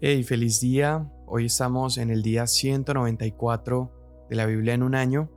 Hey, 0.00 0.24
feliz 0.24 0.60
día. 0.60 1.08
Hoy 1.24 1.46
estamos 1.46 1.98
en 1.98 2.10
el 2.10 2.22
día 2.22 2.48
194 2.48 4.26
de 4.28 4.34
la 4.34 4.44
Biblia 4.44 4.74
en 4.74 4.82
un 4.82 4.96
año 4.96 5.30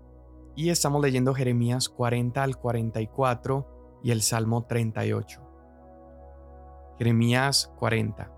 y 0.56 0.72
estamos 0.72 1.00
leyendo 1.00 1.36
Jeremías 1.36 1.90
40 1.90 2.42
al 2.42 2.58
44 2.58 4.00
y 4.04 4.10
el 4.10 4.24
Salmo 4.24 4.66
38. 4.66 5.42
Jeremías 6.98 7.72
40. 7.78 8.32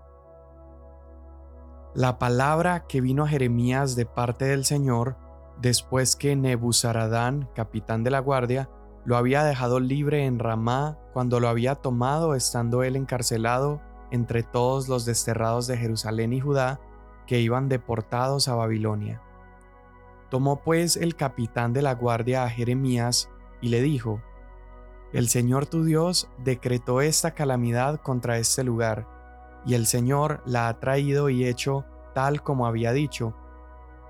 La 1.94 2.18
palabra 2.18 2.84
que 2.86 3.00
vino 3.00 3.24
a 3.24 3.28
Jeremías 3.28 3.96
de 3.96 4.04
parte 4.04 4.44
del 4.44 4.66
Señor 4.66 5.16
después 5.58 6.16
que 6.16 6.36
Nebuzaradán, 6.36 7.48
capitán 7.54 8.04
de 8.04 8.10
la 8.10 8.20
guardia, 8.20 8.68
lo 9.06 9.16
había 9.16 9.42
dejado 9.42 9.80
libre 9.80 10.26
en 10.26 10.38
Ramá 10.38 10.98
cuando 11.14 11.40
lo 11.40 11.48
había 11.48 11.76
tomado 11.76 12.34
estando 12.34 12.82
él 12.82 12.96
encarcelado 12.96 13.80
entre 14.10 14.42
todos 14.42 14.88
los 14.88 15.04
desterrados 15.04 15.66
de 15.66 15.76
Jerusalén 15.76 16.32
y 16.32 16.40
Judá 16.40 16.80
que 17.26 17.40
iban 17.40 17.68
deportados 17.68 18.48
a 18.48 18.54
Babilonia. 18.54 19.22
Tomó 20.30 20.62
pues 20.62 20.96
el 20.96 21.16
capitán 21.16 21.72
de 21.72 21.82
la 21.82 21.94
guardia 21.94 22.44
a 22.44 22.50
Jeremías 22.50 23.30
y 23.60 23.68
le 23.68 23.82
dijo, 23.82 24.20
El 25.12 25.28
Señor 25.28 25.66
tu 25.66 25.84
Dios 25.84 26.28
decretó 26.38 27.00
esta 27.00 27.32
calamidad 27.32 28.00
contra 28.00 28.38
este 28.38 28.64
lugar, 28.64 29.06
y 29.66 29.74
el 29.74 29.86
Señor 29.86 30.42
la 30.46 30.68
ha 30.68 30.80
traído 30.80 31.28
y 31.28 31.44
hecho 31.44 31.84
tal 32.14 32.42
como 32.42 32.66
había 32.66 32.92
dicho, 32.92 33.34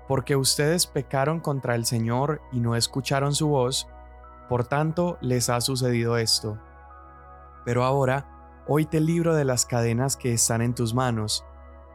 porque 0.07 0.35
ustedes 0.35 0.87
pecaron 0.87 1.39
contra 1.39 1.75
el 1.75 1.85
Señor 1.85 2.41
y 2.51 2.59
no 2.59 2.75
escucharon 2.75 3.33
su 3.33 3.47
voz, 3.47 3.87
por 4.49 4.65
tanto 4.65 5.17
les 5.21 5.49
ha 5.49 5.61
sucedido 5.61 6.17
esto. 6.17 6.57
Pero 7.65 7.83
ahora, 7.83 8.40
Hoy 8.73 8.85
te 8.85 9.01
libro 9.01 9.35
de 9.35 9.43
las 9.43 9.65
cadenas 9.65 10.15
que 10.15 10.31
están 10.31 10.61
en 10.61 10.73
tus 10.73 10.93
manos. 10.93 11.43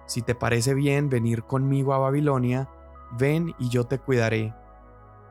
Si 0.05 0.21
te 0.21 0.35
parece 0.35 0.75
bien 0.75 1.09
venir 1.09 1.45
conmigo 1.45 1.95
a 1.95 1.99
Babilonia, 1.99 2.69
ven 3.13 3.55
y 3.59 3.71
yo 3.71 3.85
te 3.85 3.99
cuidaré. 3.99 4.55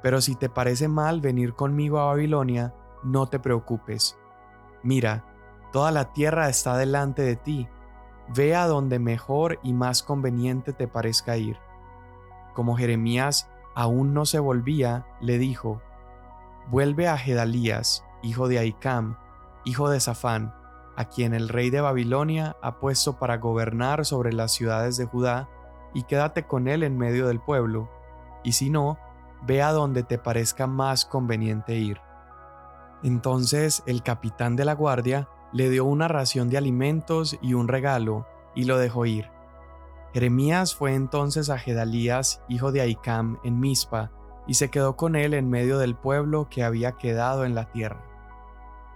Pero 0.01 0.21
si 0.21 0.33
te 0.33 0.49
parece 0.49 0.87
mal 0.87 1.21
venir 1.21 1.53
conmigo 1.53 1.99
a 1.99 2.05
Babilonia, 2.05 2.73
no 3.03 3.27
te 3.27 3.37
preocupes. 3.37 4.17
Mira, 4.81 5.23
toda 5.71 5.91
la 5.91 6.13
tierra 6.13 6.49
está 6.49 6.77
delante 6.77 7.21
de 7.21 7.35
ti. 7.35 7.69
Ve 8.35 8.55
a 8.55 8.65
donde 8.65 8.97
mejor 8.97 9.59
y 9.61 9.73
más 9.73 10.01
conveniente 10.01 10.73
te 10.73 10.87
parezca 10.87 11.37
ir. 11.37 11.59
Como 12.55 12.75
Jeremías 12.75 13.51
aún 13.75 14.15
no 14.15 14.25
se 14.25 14.39
volvía, 14.39 15.05
le 15.21 15.37
dijo, 15.37 15.79
Vuelve 16.71 17.07
a 17.07 17.19
Gedalías, 17.19 18.03
hijo 18.23 18.47
de 18.47 18.57
Aicam, 18.57 19.19
hijo 19.63 19.91
de 19.91 19.99
Safán, 19.99 20.64
a 20.95 21.05
quien 21.05 21.33
el 21.33 21.49
rey 21.49 21.69
de 21.69 21.81
Babilonia 21.81 22.55
ha 22.61 22.79
puesto 22.79 23.17
para 23.17 23.37
gobernar 23.37 24.05
sobre 24.05 24.33
las 24.33 24.53
ciudades 24.53 24.97
de 24.97 25.05
Judá, 25.05 25.49
y 25.93 26.03
quédate 26.03 26.45
con 26.45 26.67
él 26.67 26.83
en 26.83 26.97
medio 26.97 27.27
del 27.27 27.39
pueblo, 27.39 27.89
y 28.43 28.53
si 28.53 28.69
no, 28.69 28.97
ve 29.43 29.61
a 29.61 29.71
donde 29.71 30.03
te 30.03 30.17
parezca 30.17 30.67
más 30.67 31.05
conveniente 31.05 31.75
ir. 31.75 31.99
Entonces 33.03 33.83
el 33.85 34.03
capitán 34.03 34.55
de 34.55 34.65
la 34.65 34.73
guardia 34.73 35.29
le 35.53 35.69
dio 35.69 35.85
una 35.85 36.07
ración 36.07 36.49
de 36.49 36.57
alimentos 36.57 37.37
y 37.41 37.53
un 37.53 37.67
regalo, 37.67 38.27
y 38.55 38.65
lo 38.65 38.77
dejó 38.77 39.05
ir. 39.05 39.29
Jeremías 40.13 40.75
fue 40.75 40.93
entonces 40.95 41.49
a 41.49 41.57
Gedalías, 41.57 42.41
hijo 42.47 42.71
de 42.71 42.81
Aicam, 42.81 43.37
en 43.43 43.59
Mizpa, 43.59 44.11
y 44.47 44.53
se 44.53 44.69
quedó 44.69 44.95
con 44.95 45.15
él 45.15 45.33
en 45.33 45.49
medio 45.49 45.77
del 45.77 45.95
pueblo 45.95 46.47
que 46.49 46.63
había 46.63 46.93
quedado 46.93 47.45
en 47.45 47.55
la 47.55 47.71
tierra 47.71 48.14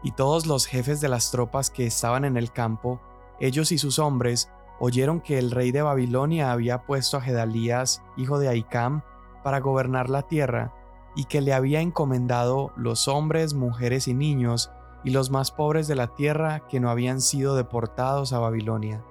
y 0.04 0.12
todos 0.12 0.46
los 0.46 0.66
jefes 0.66 1.02
de 1.02 1.10
las 1.10 1.32
tropas 1.32 1.70
que 1.70 1.86
estaban 1.86 2.26
en 2.26 2.38
el 2.38 2.52
campo, 2.52 3.00
ellos 3.40 3.72
y 3.72 3.78
sus 3.78 4.00
hombres, 4.00 4.50
oyeron 4.80 5.22
que 5.22 5.38
el 5.38 5.52
rey 5.52 5.72
de 5.72 5.82
Babilonia 5.82 6.52
había 6.52 6.84
puesto 6.84 7.18
a 7.18 7.22
Gedalías, 7.22 8.02
hijo 8.18 8.40
de 8.40 8.48
Aicam, 8.48 9.02
para 9.44 9.60
gobernar 9.60 10.10
la 10.10 10.24
tierra, 10.24 10.74
y 11.16 11.26
que 11.26 11.42
le 11.42 11.54
había 11.54 11.82
encomendado 11.82 12.72
los 12.76 13.08
hombres, 13.08 13.54
mujeres 13.54 14.08
y 14.08 14.14
niños, 14.14 14.72
y 15.04 15.12
los 15.12 15.32
más 15.32 15.52
pobres 15.52 15.88
de 15.88 15.96
la 15.96 16.08
tierra 16.08 16.68
que 16.68 16.80
no 16.80 16.90
habían 16.90 17.22
sido 17.22 17.56
deportados 17.56 18.34
a 18.34 18.40
Babilonia. 18.40 19.04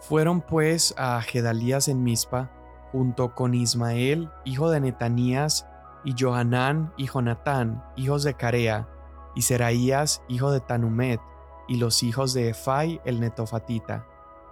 Fueron 0.00 0.40
pues 0.40 0.94
a 0.96 1.20
Gedalías 1.22 1.88
en 1.88 2.02
Mizpa, 2.02 2.50
junto 2.90 3.34
con 3.34 3.54
Ismael, 3.54 4.30
hijo 4.44 4.70
de 4.70 4.80
Netanías, 4.80 5.66
y 6.04 6.14
Johanán 6.18 6.92
y 6.96 7.06
Jonatán, 7.06 7.84
hijos 7.96 8.24
de 8.24 8.34
Carea, 8.34 8.88
y 9.34 9.42
Seraías, 9.42 10.22
hijo 10.28 10.50
de 10.50 10.60
Tanumet, 10.60 11.20
y 11.68 11.76
los 11.76 12.02
hijos 12.02 12.34
de 12.34 12.50
Efai 12.50 13.00
el 13.04 13.20
netofatita, 13.20 14.06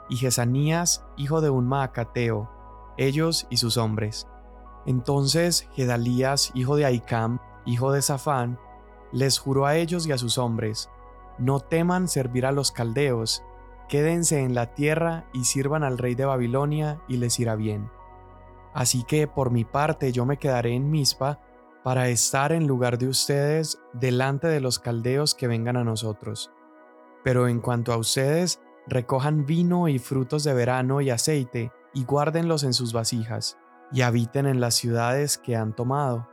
y 0.09 0.17
Jesanías, 0.17 1.05
hijo 1.17 1.41
de 1.41 1.51
un 1.51 1.67
maacateo, 1.67 2.51
ellos 2.97 3.47
y 3.51 3.57
sus 3.59 3.77
hombres. 3.77 4.27
Entonces 4.87 5.69
Gedalías, 5.75 6.51
hijo 6.55 6.77
de 6.77 6.85
Aicam, 6.85 7.39
hijo 7.65 7.93
de 7.93 8.03
Safán, 8.03 8.59
les 9.13 9.39
juró 9.39 9.67
a 9.67 9.77
ellos 9.77 10.07
y 10.07 10.13
a 10.13 10.19
sus 10.19 10.39
hombres, 10.39 10.91
no 11.39 11.61
teman 11.61 12.09
servir 12.09 12.47
a 12.47 12.53
los 12.53 12.73
caldeos, 12.73 13.43
quédense 13.89 14.41
en 14.41 14.55
la 14.55 14.75
tierra 14.75 15.25
y 15.33 15.45
sirvan 15.45 15.83
al 15.83 15.99
rey 15.99 16.15
de 16.15 16.25
Babilonia 16.25 17.01
y 17.09 17.17
les 17.17 17.39
irá 17.41 17.57
bien. 17.57 17.91
Así 18.73 19.03
que 19.05 19.27
por 19.27 19.51
mi 19.51 19.65
parte 19.65 20.13
yo 20.13 20.27
me 20.27 20.37
quedaré 20.37 20.75
en 20.75 20.91
Mizpa 20.91 21.41
para 21.83 22.09
estar 22.09 22.53
en 22.53 22.67
lugar 22.67 22.99
de 22.99 23.09
ustedes 23.09 23.81
delante 23.93 24.49
de 24.49 24.61
los 24.61 24.79
caldeos 24.79 25.35
que 25.35 25.49
vengan 25.49 25.77
a 25.77 25.85
nosotros. 25.85 26.51
Pero 27.25 27.49
en 27.49 27.61
cuanto 27.61 27.93
a 27.93 27.97
ustedes, 27.97 28.61
recojan 28.87 29.47
vino 29.47 29.89
y 29.89 29.99
frutos 29.99 30.45
de 30.45 30.55
verano 30.55 31.01
y 31.01 31.11
aceite, 31.11 31.73
y 31.95 32.05
guárdenlos 32.05 32.65
en 32.65 32.73
sus 32.73 32.93
vasijas, 32.93 33.59
y 33.93 34.03
habiten 34.03 34.47
en 34.47 34.61
las 34.61 34.75
ciudades 34.75 35.39
que 35.39 35.57
han 35.57 35.75
tomado. 35.75 36.29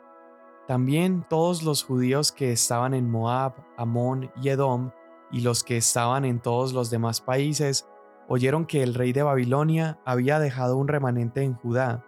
También 0.68 1.26
todos 1.30 1.64
los 1.64 1.84
judíos 1.84 2.32
que 2.32 2.52
estaban 2.52 2.94
en 2.94 3.10
Moab, 3.10 3.54
Amón 3.78 4.32
y 4.42 4.50
Edom, 4.50 4.92
y 5.32 5.42
los 5.42 5.64
que 5.64 5.78
estaban 5.78 6.26
en 6.26 6.40
todos 6.40 6.74
los 6.74 6.90
demás 6.90 7.22
países, 7.22 7.88
oyeron 8.28 8.66
que 8.66 8.84
el 8.84 8.94
rey 8.94 9.14
de 9.14 9.24
Babilonia 9.24 10.00
había 10.06 10.40
dejado 10.40 10.78
un 10.78 10.88
remanente 10.88 11.42
en 11.42 11.54
Judá, 11.54 12.04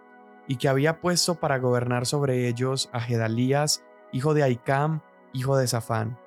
y 0.50 0.56
que 0.56 0.68
había 0.68 1.00
puesto 1.00 1.36
para 1.36 1.60
gobernar 1.60 2.06
sobre 2.06 2.48
ellos 2.48 2.90
a 2.92 2.98
Gedalías, 2.98 3.84
hijo 4.10 4.34
de 4.34 4.42
Aicam, 4.42 5.00
hijo 5.32 5.56
de 5.56 5.68
Safán. 5.68 6.18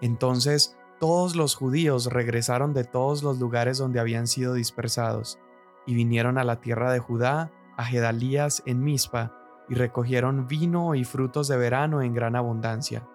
Entonces 0.00 0.76
todos 0.98 1.36
los 1.36 1.54
judíos 1.54 2.06
regresaron 2.06 2.74
de 2.74 2.82
todos 2.82 3.22
los 3.22 3.38
lugares 3.38 3.78
donde 3.78 4.00
habían 4.00 4.26
sido 4.26 4.54
dispersados, 4.54 5.38
y 5.86 5.94
vinieron 5.94 6.38
a 6.38 6.44
la 6.44 6.60
tierra 6.60 6.90
de 6.90 6.98
Judá, 6.98 7.52
a 7.76 7.84
Gedalías 7.84 8.64
en 8.66 8.82
Mizpa, 8.82 9.32
y 9.68 9.74
recogieron 9.76 10.48
vino 10.48 10.96
y 10.96 11.04
frutos 11.04 11.46
de 11.46 11.56
verano 11.56 12.02
en 12.02 12.12
gran 12.12 12.34
abundancia. 12.34 13.06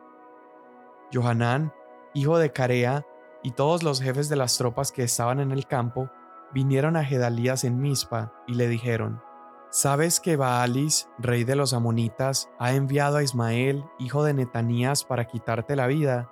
Johanán, 1.14 1.74
hijo 2.14 2.38
de 2.38 2.54
Carea, 2.54 3.06
y 3.44 3.52
todos 3.52 3.84
los 3.84 4.02
jefes 4.02 4.30
de 4.30 4.38
las 4.38 4.58
tropas 4.58 4.94
que 4.94 5.04
estaban 5.04 5.42
en 5.42 5.52
el 5.52 5.68
campo, 5.68 6.10
vinieron 6.54 6.96
a 6.96 7.04
Gedalías 7.04 7.66
en 7.66 7.82
Mizpa, 7.82 8.32
y 8.48 8.54
le 8.54 8.70
dijeron, 8.70 9.22
¿Sabes 9.70 10.20
que 10.20 10.38
Baalis, 10.38 11.10
rey 11.18 11.44
de 11.44 11.56
los 11.56 11.74
amonitas, 11.74 12.50
ha 12.60 12.74
enviado 12.74 13.18
a 13.18 13.24
Ismael, 13.24 13.84
hijo 14.00 14.24
de 14.24 14.34
Netanías, 14.34 15.04
para 15.04 15.26
quitarte 15.26 15.76
la 15.76 15.88
vida? 15.88 16.32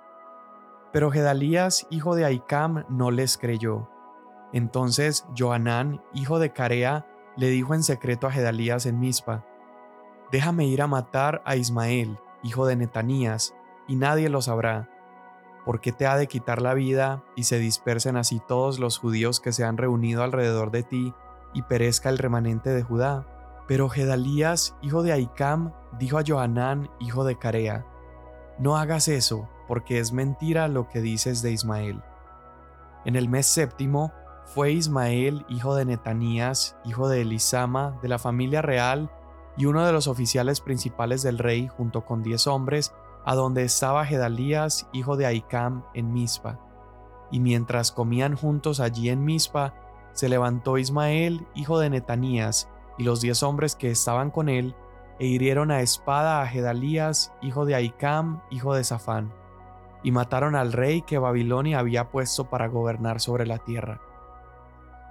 Pero 0.92 1.10
Gedalías, 1.10 1.86
hijo 1.90 2.14
de 2.14 2.24
Aicam, 2.24 2.84
no 2.88 3.10
les 3.10 3.36
creyó. 3.36 3.88
Entonces 4.52 5.26
Joanán, 5.36 6.02
hijo 6.14 6.38
de 6.38 6.52
Carea, 6.52 7.06
le 7.36 7.48
dijo 7.48 7.74
en 7.74 7.82
secreto 7.82 8.26
a 8.26 8.30
Gedalías 8.30 8.86
en 8.86 9.00
Mizpa, 9.00 9.44
Déjame 10.30 10.66
ir 10.66 10.80
a 10.80 10.86
matar 10.86 11.42
a 11.44 11.56
Ismael, 11.56 12.18
hijo 12.42 12.66
de 12.66 12.76
Netanías, 12.76 13.54
y 13.86 13.96
nadie 13.96 14.28
lo 14.28 14.40
sabrá, 14.40 14.88
porque 15.64 15.92
te 15.92 16.06
ha 16.06 16.16
de 16.16 16.28
quitar 16.28 16.62
la 16.62 16.74
vida 16.74 17.24
y 17.36 17.44
se 17.44 17.58
dispersen 17.58 18.16
así 18.16 18.40
todos 18.46 18.78
los 18.78 18.98
judíos 18.98 19.40
que 19.40 19.52
se 19.52 19.64
han 19.64 19.76
reunido 19.76 20.22
alrededor 20.22 20.70
de 20.70 20.82
ti 20.82 21.14
y 21.54 21.62
perezca 21.62 22.10
el 22.10 22.18
remanente 22.18 22.70
de 22.70 22.82
Judá. 22.82 23.26
Pero 23.66 23.88
Gedalías, 23.88 24.76
hijo 24.82 25.02
de 25.02 25.12
Aicam, 25.12 25.72
dijo 25.98 26.18
a 26.18 26.24
Johanán, 26.26 26.90
hijo 27.00 27.24
de 27.24 27.38
Carea, 27.38 27.86
No 28.58 28.76
hagas 28.76 29.08
eso, 29.08 29.48
porque 29.66 29.98
es 29.98 30.12
mentira 30.12 30.68
lo 30.68 30.88
que 30.88 31.00
dices 31.00 31.40
de 31.40 31.52
Ismael. 31.52 32.02
En 33.04 33.16
el 33.16 33.28
mes 33.28 33.46
séptimo 33.46 34.12
fue 34.44 34.72
Ismael, 34.72 35.46
hijo 35.48 35.74
de 35.74 35.84
Netanías, 35.84 36.76
hijo 36.84 37.08
de 37.08 37.22
Elisama, 37.22 37.98
de 38.02 38.08
la 38.08 38.18
familia 38.18 38.60
real, 38.60 39.10
y 39.56 39.66
uno 39.66 39.86
de 39.86 39.92
los 39.92 40.08
oficiales 40.08 40.60
principales 40.60 41.22
del 41.22 41.38
rey, 41.38 41.68
junto 41.68 42.04
con 42.04 42.22
diez 42.22 42.46
hombres, 42.46 42.92
a 43.24 43.34
donde 43.34 43.62
estaba 43.64 44.04
Gedalías, 44.04 44.88
hijo 44.92 45.16
de 45.16 45.26
Aicam, 45.26 45.84
en 45.94 46.12
Mizpa. 46.12 46.58
Y 47.30 47.40
mientras 47.40 47.90
comían 47.90 48.36
juntos 48.36 48.80
allí 48.80 49.08
en 49.08 49.24
Mizpa, 49.24 49.74
se 50.14 50.28
levantó 50.28 50.78
Ismael, 50.78 51.46
hijo 51.54 51.78
de 51.78 51.90
Netanías, 51.90 52.68
y 52.96 53.04
los 53.04 53.20
diez 53.20 53.42
hombres 53.42 53.76
que 53.76 53.90
estaban 53.90 54.30
con 54.30 54.48
él, 54.48 54.74
e 55.18 55.26
hirieron 55.26 55.70
a 55.70 55.80
espada 55.80 56.40
a 56.40 56.46
Gedalías, 56.46 57.32
hijo 57.42 57.66
de 57.66 57.74
Aicam, 57.74 58.40
hijo 58.50 58.74
de 58.74 58.84
Safán, 58.84 59.32
y 60.02 60.12
mataron 60.12 60.56
al 60.56 60.72
rey 60.72 61.02
que 61.02 61.18
Babilonia 61.18 61.78
había 61.78 62.10
puesto 62.10 62.48
para 62.48 62.68
gobernar 62.68 63.20
sobre 63.20 63.46
la 63.46 63.58
tierra. 63.58 64.00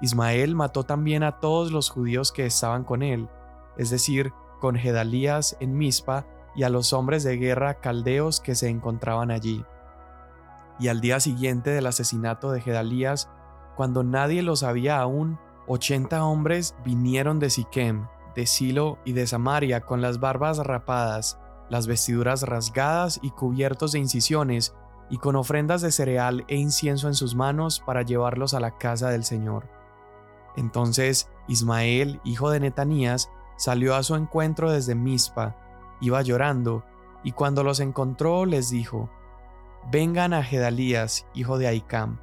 Ismael 0.01 0.55
mató 0.55 0.83
también 0.83 1.23
a 1.23 1.39
todos 1.39 1.71
los 1.71 1.89
judíos 1.89 2.31
que 2.31 2.45
estaban 2.45 2.83
con 2.83 3.03
él, 3.03 3.29
es 3.77 3.89
decir, 3.89 4.33
con 4.59 4.75
Gedalías 4.75 5.57
en 5.59 5.77
Mizpa 5.77 6.25
y 6.55 6.63
a 6.63 6.69
los 6.69 6.93
hombres 6.93 7.23
de 7.23 7.37
guerra 7.37 7.75
caldeos 7.75 8.39
que 8.39 8.55
se 8.55 8.69
encontraban 8.69 9.31
allí. 9.31 9.65
Y 10.79 10.87
al 10.87 11.01
día 11.01 11.19
siguiente 11.19 11.69
del 11.69 11.87
asesinato 11.87 12.51
de 12.51 12.61
Gedalías, 12.61 13.29
cuando 13.75 14.03
nadie 14.03 14.41
lo 14.41 14.55
sabía 14.55 14.99
aún, 14.99 15.39
ochenta 15.67 16.25
hombres 16.25 16.75
vinieron 16.83 17.39
de 17.39 17.49
Siquem, 17.49 18.07
de 18.35 18.45
Silo 18.45 18.97
y 19.05 19.13
de 19.13 19.27
Samaria 19.27 19.81
con 19.81 20.01
las 20.01 20.19
barbas 20.19 20.57
rapadas, 20.59 21.39
las 21.69 21.87
vestiduras 21.87 22.43
rasgadas 22.43 23.19
y 23.21 23.31
cubiertos 23.31 23.93
de 23.93 23.99
incisiones, 23.99 24.75
y 25.09 25.17
con 25.17 25.35
ofrendas 25.35 25.81
de 25.81 25.91
cereal 25.91 26.45
e 26.47 26.55
incienso 26.55 27.07
en 27.07 27.13
sus 27.13 27.35
manos 27.35 27.81
para 27.85 28.01
llevarlos 28.01 28.53
a 28.53 28.59
la 28.59 28.77
casa 28.77 29.09
del 29.09 29.23
Señor. 29.23 29.69
Entonces 30.55 31.29
Ismael, 31.47 32.19
hijo 32.23 32.49
de 32.49 32.59
Netanías, 32.59 33.29
salió 33.57 33.95
a 33.95 34.03
su 34.03 34.15
encuentro 34.15 34.71
desde 34.71 34.95
Mizpa, 34.95 35.55
iba 36.01 36.21
llorando, 36.21 36.83
y 37.23 37.31
cuando 37.31 37.63
los 37.63 37.79
encontró 37.79 38.45
les 38.45 38.69
dijo, 38.69 39.09
Vengan 39.91 40.33
a 40.33 40.43
Gedalías, 40.43 41.25
hijo 41.33 41.57
de 41.57 41.67
Aicam. 41.67 42.19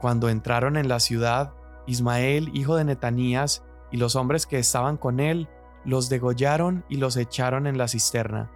Cuando 0.00 0.28
entraron 0.28 0.76
en 0.76 0.88
la 0.88 0.98
ciudad, 0.98 1.52
Ismael, 1.86 2.50
hijo 2.54 2.76
de 2.76 2.84
Netanías, 2.84 3.64
y 3.90 3.98
los 3.98 4.16
hombres 4.16 4.46
que 4.46 4.58
estaban 4.58 4.96
con 4.96 5.20
él, 5.20 5.48
los 5.84 6.08
degollaron 6.08 6.84
y 6.88 6.96
los 6.96 7.16
echaron 7.16 7.66
en 7.66 7.76
la 7.76 7.88
cisterna. 7.88 8.50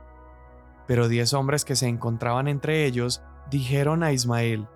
Pero 0.86 1.08
diez 1.08 1.32
hombres 1.34 1.64
que 1.64 1.76
se 1.76 1.88
encontraban 1.88 2.48
entre 2.48 2.84
ellos 2.84 3.22
dijeron 3.50 4.02
a 4.02 4.12
Ismael, 4.12 4.68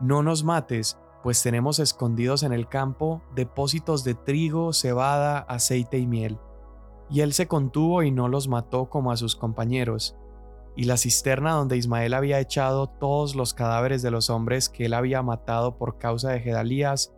No 0.00 0.22
nos 0.22 0.44
mates, 0.44 0.98
pues 1.22 1.42
tenemos 1.42 1.78
escondidos 1.78 2.42
en 2.42 2.52
el 2.52 2.68
campo 2.68 3.22
depósitos 3.34 4.04
de 4.04 4.14
trigo, 4.14 4.72
cebada, 4.72 5.38
aceite 5.38 5.98
y 5.98 6.06
miel. 6.06 6.38
Y 7.10 7.20
él 7.20 7.32
se 7.32 7.48
contuvo 7.48 8.02
y 8.02 8.10
no 8.10 8.28
los 8.28 8.48
mató 8.48 8.88
como 8.88 9.12
a 9.12 9.16
sus 9.16 9.36
compañeros. 9.36 10.16
Y 10.76 10.84
la 10.84 10.96
cisterna 10.96 11.52
donde 11.52 11.76
Ismael 11.76 12.14
había 12.14 12.40
echado 12.40 12.88
todos 12.88 13.34
los 13.34 13.54
cadáveres 13.54 14.02
de 14.02 14.10
los 14.10 14.30
hombres 14.30 14.68
que 14.68 14.86
él 14.86 14.94
había 14.94 15.22
matado 15.22 15.76
por 15.76 15.98
causa 15.98 16.30
de 16.30 16.40
Gedalías, 16.40 17.12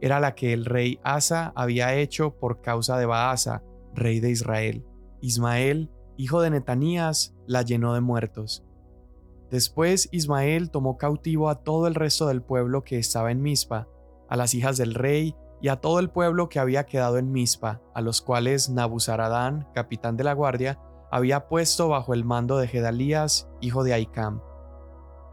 era 0.00 0.20
la 0.20 0.34
que 0.34 0.52
el 0.52 0.64
rey 0.64 1.00
Asa 1.02 1.52
había 1.56 1.94
hecho 1.94 2.36
por 2.36 2.60
causa 2.60 2.98
de 2.98 3.06
Baasa, 3.06 3.62
rey 3.94 4.20
de 4.20 4.30
Israel. 4.30 4.84
Ismael, 5.20 5.90
hijo 6.16 6.40
de 6.40 6.50
Netanías, 6.50 7.34
la 7.46 7.62
llenó 7.62 7.94
de 7.94 8.00
muertos. 8.00 8.64
Después 9.50 10.08
Ismael 10.12 10.70
tomó 10.70 10.98
cautivo 10.98 11.48
a 11.48 11.62
todo 11.62 11.86
el 11.86 11.94
resto 11.94 12.26
del 12.26 12.42
pueblo 12.42 12.82
que 12.82 12.98
estaba 12.98 13.30
en 13.30 13.42
Mizpa, 13.42 13.88
a 14.28 14.36
las 14.36 14.54
hijas 14.54 14.76
del 14.76 14.94
rey 14.94 15.34
y 15.62 15.68
a 15.68 15.76
todo 15.76 16.00
el 16.00 16.10
pueblo 16.10 16.48
que 16.48 16.58
había 16.58 16.84
quedado 16.84 17.18
en 17.18 17.30
Mizpa, 17.32 17.80
a 17.94 18.00
los 18.00 18.20
cuales 18.20 18.68
Nabuzaradán, 18.68 19.68
capitán 19.72 20.16
de 20.16 20.24
la 20.24 20.32
guardia, 20.32 20.78
había 21.10 21.48
puesto 21.48 21.88
bajo 21.88 22.14
el 22.14 22.24
mando 22.24 22.58
de 22.58 22.68
Gedalías, 22.68 23.48
hijo 23.60 23.84
de 23.84 23.94
Aicam. 23.94 24.40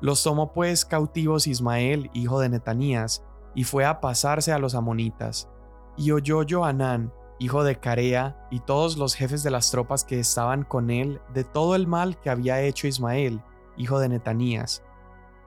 Los 0.02 0.22
tomó 0.24 0.52
pues 0.52 0.86
cautivos 0.86 1.48
Ismael, 1.48 2.10
hijo 2.14 2.40
de 2.40 2.50
Netanías, 2.50 3.24
y 3.56 3.64
fue 3.64 3.86
a 3.86 4.02
pasarse 4.02 4.52
a 4.52 4.60
los 4.60 4.76
amonitas. 4.76 5.50
Y 5.96 6.12
oyó 6.12 6.42
Joanán, 6.48 7.14
hijo 7.40 7.64
de 7.64 7.80
Carea, 7.80 8.48
y 8.52 8.60
todos 8.60 8.98
los 8.98 9.16
jefes 9.16 9.44
de 9.44 9.52
las 9.52 9.72
tropas 9.72 10.04
que 10.04 10.20
estaban 10.20 10.64
con 10.64 10.90
él 10.90 11.22
de 11.34 11.44
todo 11.44 11.76
el 11.76 11.88
mal 11.88 12.20
que 12.20 12.30
había 12.30 12.62
hecho 12.62 12.88
Ismael, 12.88 13.42
hijo 13.78 14.00
de 14.00 14.10
Netanías. 14.10 14.84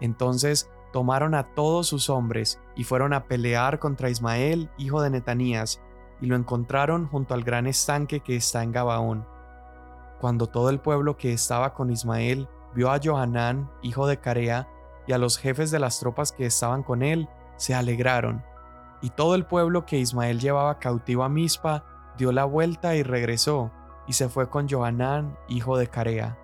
Entonces 0.01 0.71
tomaron 0.93 1.35
a 1.35 1.55
todos 1.55 1.87
sus 1.89 2.09
hombres 2.09 2.61
y 2.75 2.85
fueron 2.85 3.13
a 3.13 3.25
pelear 3.25 3.79
contra 3.79 4.11
Ismael, 4.11 4.71
hijo 4.79 5.03
de 5.03 5.11
Netanías, 5.11 5.83
y 6.21 6.27
lo 6.27 6.37
encontraron 6.37 7.07
junto 7.07 7.35
al 7.35 7.45
gran 7.45 7.67
estanque 7.67 8.21
que 8.21 8.37
está 8.37 8.63
en 8.63 8.73
Gabaón. 8.73 9.27
Cuando 10.21 10.47
todo 10.47 10.71
el 10.71 10.81
pueblo 10.81 11.17
que 11.17 11.33
estaba 11.33 11.75
con 11.75 11.91
Ismael 11.91 12.49
vio 12.75 12.91
a 12.91 13.01
Johanán, 13.03 13.71
hijo 13.83 14.07
de 14.07 14.19
Carea, 14.19 14.69
y 15.07 15.13
a 15.13 15.19
los 15.19 15.39
jefes 15.39 15.71
de 15.71 15.79
las 15.79 16.01
tropas 16.01 16.33
que 16.33 16.47
estaban 16.47 16.83
con 16.83 17.03
él, 17.03 17.29
se 17.57 17.75
alegraron. 17.75 18.45
Y 19.03 19.11
todo 19.11 19.35
el 19.35 19.47
pueblo 19.47 19.87
que 19.87 19.99
Ismael 19.99 20.41
llevaba 20.41 20.79
cautivo 20.79 21.23
a 21.23 21.29
Mizpa 21.29 21.85
dio 22.19 22.33
la 22.33 22.45
vuelta 22.45 22.97
y 22.97 23.03
regresó, 23.03 23.71
y 24.07 24.15
se 24.15 24.29
fue 24.29 24.49
con 24.49 24.69
Johanán, 24.69 25.39
hijo 25.49 25.77
de 25.77 25.89
Carea. 25.89 26.39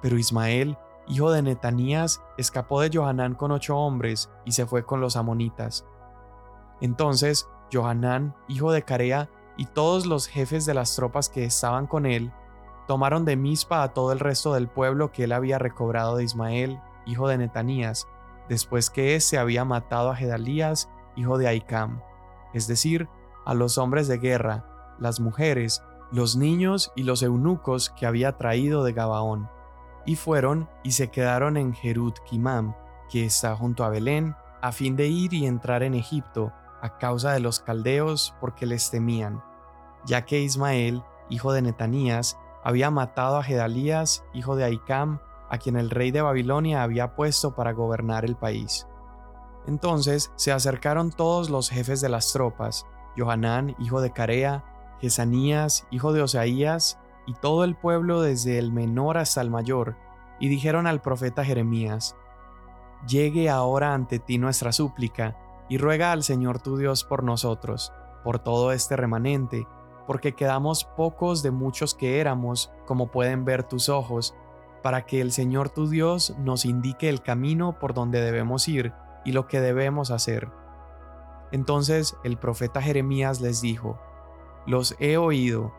Pero 0.00 0.18
Ismael 0.18 0.78
hijo 1.08 1.30
de 1.30 1.42
Netanías, 1.42 2.22
escapó 2.36 2.80
de 2.80 2.90
Johanán 2.92 3.34
con 3.34 3.52
ocho 3.52 3.76
hombres 3.76 4.30
y 4.44 4.52
se 4.52 4.66
fue 4.66 4.84
con 4.84 5.00
los 5.00 5.16
amonitas. 5.16 5.86
Entonces 6.80 7.48
Johanán, 7.72 8.34
hijo 8.48 8.72
de 8.72 8.82
Carea, 8.82 9.30
y 9.56 9.66
todos 9.66 10.06
los 10.06 10.26
jefes 10.26 10.66
de 10.66 10.74
las 10.74 10.96
tropas 10.96 11.28
que 11.28 11.44
estaban 11.44 11.86
con 11.86 12.06
él, 12.06 12.32
tomaron 12.86 13.24
de 13.24 13.36
Mizpa 13.36 13.82
a 13.82 13.92
todo 13.92 14.12
el 14.12 14.20
resto 14.20 14.54
del 14.54 14.68
pueblo 14.68 15.12
que 15.12 15.24
él 15.24 15.32
había 15.32 15.58
recobrado 15.58 16.16
de 16.16 16.24
Ismael, 16.24 16.80
hijo 17.06 17.28
de 17.28 17.38
Netanías, 17.38 18.06
después 18.48 18.90
que 18.90 19.14
éste 19.14 19.38
había 19.38 19.64
matado 19.64 20.10
a 20.10 20.16
Gedalías, 20.16 20.90
hijo 21.16 21.38
de 21.38 21.48
Aicam, 21.48 22.00
es 22.52 22.66
decir, 22.66 23.08
a 23.44 23.54
los 23.54 23.78
hombres 23.78 24.08
de 24.08 24.18
guerra, 24.18 24.64
las 24.98 25.20
mujeres, 25.20 25.82
los 26.10 26.36
niños 26.36 26.92
y 26.94 27.02
los 27.02 27.22
eunucos 27.22 27.90
que 27.90 28.06
había 28.06 28.36
traído 28.36 28.84
de 28.84 28.92
Gabaón. 28.92 29.48
Y 30.06 30.16
fueron 30.16 30.68
y 30.82 30.92
se 30.92 31.08
quedaron 31.08 31.56
en 31.56 31.72
Jerut 31.74 32.18
Kimam, 32.20 32.74
que 33.10 33.24
está 33.24 33.56
junto 33.56 33.84
a 33.84 33.88
Belén, 33.88 34.36
a 34.60 34.72
fin 34.72 34.96
de 34.96 35.08
ir 35.08 35.32
y 35.34 35.46
entrar 35.46 35.82
en 35.82 35.94
Egipto, 35.94 36.52
a 36.80 36.98
causa 36.98 37.32
de 37.32 37.40
los 37.40 37.60
caldeos, 37.60 38.34
porque 38.40 38.66
les 38.66 38.90
temían, 38.90 39.42
ya 40.04 40.24
que 40.24 40.40
Ismael, 40.40 41.02
hijo 41.30 41.52
de 41.52 41.62
Netanías, 41.62 42.38
había 42.64 42.90
matado 42.90 43.36
a 43.36 43.42
Gedalías, 43.42 44.24
hijo 44.32 44.56
de 44.56 44.64
Aicam, 44.64 45.20
a 45.50 45.58
quien 45.58 45.76
el 45.76 45.90
rey 45.90 46.10
de 46.10 46.22
Babilonia 46.22 46.82
había 46.82 47.14
puesto 47.14 47.54
para 47.54 47.72
gobernar 47.72 48.24
el 48.24 48.36
país. 48.36 48.88
Entonces 49.66 50.32
se 50.36 50.50
acercaron 50.50 51.10
todos 51.10 51.50
los 51.50 51.70
jefes 51.70 52.00
de 52.00 52.08
las 52.08 52.32
tropas, 52.32 52.86
Johanán, 53.16 53.76
hijo 53.78 54.00
de 54.00 54.12
Carea, 54.12 54.64
Jesanías, 55.00 55.86
hijo 55.90 56.12
de 56.12 56.22
Osaías, 56.22 56.98
y 57.26 57.34
todo 57.34 57.64
el 57.64 57.74
pueblo 57.74 58.22
desde 58.22 58.58
el 58.58 58.72
menor 58.72 59.18
hasta 59.18 59.40
el 59.40 59.50
mayor, 59.50 59.96
y 60.40 60.48
dijeron 60.48 60.86
al 60.86 61.00
profeta 61.00 61.44
Jeremías, 61.44 62.16
Llegue 63.06 63.50
ahora 63.50 63.92
ante 63.92 64.18
ti 64.18 64.38
nuestra 64.38 64.72
súplica, 64.72 65.36
y 65.68 65.78
ruega 65.78 66.12
al 66.12 66.22
Señor 66.22 66.60
tu 66.60 66.76
Dios 66.76 67.04
por 67.04 67.22
nosotros, 67.22 67.92
por 68.22 68.38
todo 68.38 68.72
este 68.72 68.96
remanente, 68.96 69.66
porque 70.06 70.34
quedamos 70.34 70.84
pocos 70.84 71.42
de 71.42 71.50
muchos 71.50 71.94
que 71.94 72.20
éramos, 72.20 72.72
como 72.86 73.10
pueden 73.10 73.44
ver 73.44 73.64
tus 73.64 73.88
ojos, 73.88 74.34
para 74.82 75.06
que 75.06 75.20
el 75.20 75.32
Señor 75.32 75.70
tu 75.70 75.88
Dios 75.88 76.36
nos 76.38 76.64
indique 76.64 77.08
el 77.08 77.22
camino 77.22 77.78
por 77.78 77.94
donde 77.94 78.20
debemos 78.20 78.68
ir 78.68 78.92
y 79.24 79.32
lo 79.32 79.46
que 79.46 79.60
debemos 79.60 80.10
hacer. 80.10 80.50
Entonces 81.52 82.16
el 82.24 82.36
profeta 82.36 82.82
Jeremías 82.82 83.40
les 83.40 83.60
dijo, 83.60 83.98
Los 84.66 84.96
he 84.98 85.16
oído, 85.16 85.72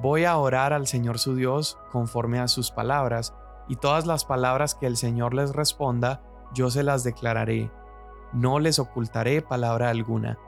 Voy 0.00 0.24
a 0.24 0.36
orar 0.36 0.72
al 0.72 0.86
Señor 0.86 1.18
su 1.18 1.34
Dios 1.34 1.78
conforme 1.90 2.40
a 2.40 2.48
sus 2.48 2.70
palabras, 2.70 3.34
y 3.68 3.76
todas 3.76 4.06
las 4.06 4.24
palabras 4.24 4.74
que 4.74 4.86
el 4.86 4.96
Señor 4.96 5.34
les 5.34 5.54
responda, 5.54 6.22
yo 6.54 6.70
se 6.70 6.82
las 6.82 7.04
declararé. 7.04 7.70
No 8.32 8.58
les 8.58 8.78
ocultaré 8.78 9.42
palabra 9.42 9.90
alguna. 9.90 10.38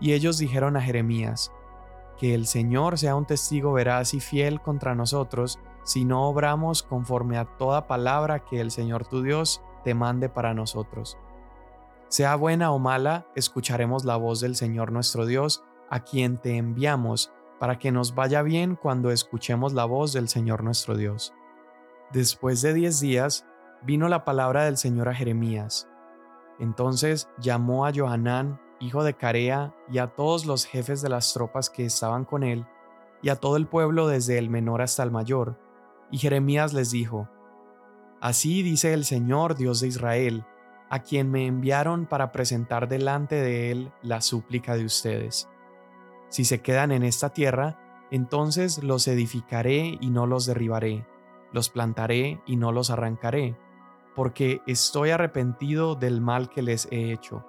Y 0.00 0.12
ellos 0.12 0.38
dijeron 0.38 0.76
a 0.76 0.80
Jeremías, 0.80 1.52
Que 2.20 2.34
el 2.34 2.46
Señor 2.46 2.98
sea 2.98 3.16
un 3.16 3.24
testigo 3.24 3.72
veraz 3.72 4.12
y 4.12 4.20
fiel 4.20 4.60
contra 4.60 4.94
nosotros, 4.94 5.58
si 5.84 6.04
no 6.04 6.28
obramos 6.28 6.82
conforme 6.82 7.38
a 7.38 7.46
toda 7.46 7.86
palabra 7.86 8.44
que 8.44 8.60
el 8.60 8.70
Señor 8.70 9.06
tu 9.06 9.22
Dios 9.22 9.62
te 9.84 9.94
mande 9.94 10.28
para 10.28 10.52
nosotros. 10.52 11.16
Sea 12.08 12.36
buena 12.36 12.72
o 12.72 12.78
mala, 12.78 13.26
escucharemos 13.36 14.04
la 14.04 14.16
voz 14.16 14.40
del 14.40 14.54
Señor 14.54 14.92
nuestro 14.92 15.24
Dios, 15.24 15.64
a 15.88 16.00
quien 16.00 16.36
te 16.36 16.58
enviamos, 16.58 17.32
para 17.58 17.78
que 17.78 17.90
nos 17.90 18.14
vaya 18.14 18.42
bien 18.42 18.76
cuando 18.76 19.10
escuchemos 19.10 19.72
la 19.72 19.86
voz 19.86 20.12
del 20.12 20.28
Señor 20.28 20.62
nuestro 20.62 20.98
Dios. 20.98 21.32
Después 22.12 22.60
de 22.60 22.74
diez 22.74 23.00
días, 23.00 23.46
vino 23.80 24.08
la 24.08 24.26
palabra 24.26 24.64
del 24.64 24.76
Señor 24.76 25.08
a 25.08 25.14
Jeremías. 25.14 25.88
Entonces 26.58 27.30
llamó 27.38 27.86
a 27.86 27.92
Johanán, 27.94 28.60
hijo 28.80 29.04
de 29.04 29.14
Carea, 29.14 29.74
y 29.90 29.98
a 29.98 30.08
todos 30.08 30.46
los 30.46 30.64
jefes 30.64 31.02
de 31.02 31.08
las 31.08 31.32
tropas 31.32 31.70
que 31.70 31.84
estaban 31.84 32.24
con 32.24 32.42
él, 32.42 32.66
y 33.22 33.28
a 33.28 33.36
todo 33.36 33.56
el 33.56 33.66
pueblo 33.66 34.08
desde 34.08 34.38
el 34.38 34.50
menor 34.50 34.82
hasta 34.82 35.02
el 35.02 35.10
mayor. 35.10 35.58
Y 36.10 36.18
Jeremías 36.18 36.72
les 36.72 36.90
dijo, 36.90 37.28
Así 38.20 38.62
dice 38.62 38.92
el 38.92 39.04
Señor 39.04 39.56
Dios 39.56 39.80
de 39.80 39.88
Israel, 39.88 40.44
a 40.90 41.00
quien 41.00 41.30
me 41.30 41.46
enviaron 41.46 42.06
para 42.06 42.32
presentar 42.32 42.88
delante 42.88 43.36
de 43.36 43.70
él 43.70 43.92
la 44.02 44.20
súplica 44.20 44.74
de 44.76 44.84
ustedes. 44.84 45.48
Si 46.28 46.44
se 46.44 46.60
quedan 46.60 46.92
en 46.92 47.02
esta 47.02 47.30
tierra, 47.30 47.78
entonces 48.10 48.82
los 48.82 49.06
edificaré 49.06 49.98
y 50.00 50.10
no 50.10 50.26
los 50.26 50.46
derribaré, 50.46 51.06
los 51.52 51.70
plantaré 51.70 52.40
y 52.44 52.56
no 52.56 52.72
los 52.72 52.90
arrancaré, 52.90 53.56
porque 54.14 54.62
estoy 54.66 55.10
arrepentido 55.10 55.94
del 55.94 56.20
mal 56.20 56.50
que 56.50 56.62
les 56.62 56.88
he 56.90 57.12
hecho. 57.12 57.46